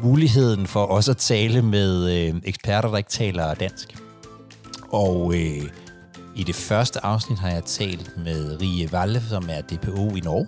muligheden 0.03 0.67
for 0.67 0.85
også 0.85 1.11
at 1.11 1.17
tale 1.17 1.61
med 1.61 2.11
øh, 2.11 2.41
eksperter, 2.43 2.89
der 2.89 2.97
ikke 2.97 3.09
taler 3.09 3.53
dansk. 3.53 3.97
Og 4.91 5.33
øh, 5.35 5.63
i 6.35 6.43
det 6.43 6.55
første 6.55 7.05
afsnit 7.05 7.39
har 7.39 7.49
jeg 7.49 7.63
talt 7.63 8.17
med 8.17 8.61
Rie 8.61 8.91
Valle, 8.91 9.23
som 9.29 9.49
er 9.49 9.61
DPO 9.61 10.15
i 10.15 10.19
Norge. 10.19 10.47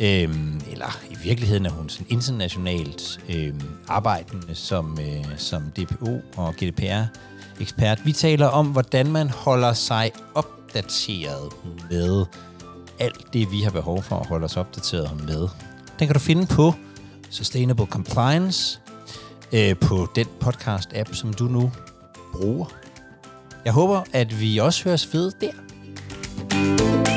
Øhm, 0.00 0.60
eller 0.70 0.98
i 1.10 1.16
virkeligheden 1.22 1.66
er 1.66 1.70
hun 1.70 1.88
sådan 1.88 2.06
internationalt 2.10 3.20
øhm, 3.28 3.62
arbejdende 3.88 4.54
som, 4.54 4.98
øh, 5.00 5.24
som 5.36 5.62
DPO 5.62 6.20
og 6.36 6.54
GDPR-ekspert. 6.54 8.00
Vi 8.04 8.12
taler 8.12 8.46
om, 8.46 8.66
hvordan 8.66 9.06
man 9.06 9.30
holder 9.30 9.72
sig 9.72 10.10
opdateret 10.34 11.52
med 11.90 12.24
alt 12.98 13.32
det, 13.32 13.52
vi 13.52 13.60
har 13.60 13.70
behov 13.70 14.02
for 14.02 14.16
at 14.16 14.26
holde 14.26 14.44
os 14.44 14.56
opdateret 14.56 15.24
med. 15.26 15.48
Den 15.98 16.06
kan 16.06 16.14
du 16.14 16.20
finde 16.20 16.46
på 16.46 16.74
Sustainable 17.30 17.86
Compliance 17.86 18.80
øh, 19.52 19.76
på 19.76 20.08
den 20.14 20.26
podcast-app, 20.44 21.14
som 21.14 21.34
du 21.34 21.44
nu 21.44 21.72
bruger. 22.32 22.66
Jeg 23.68 23.74
håber, 23.74 24.02
at 24.12 24.40
vi 24.40 24.58
også 24.58 24.84
høres 24.84 25.14
ved 25.14 25.32
der. 25.40 27.07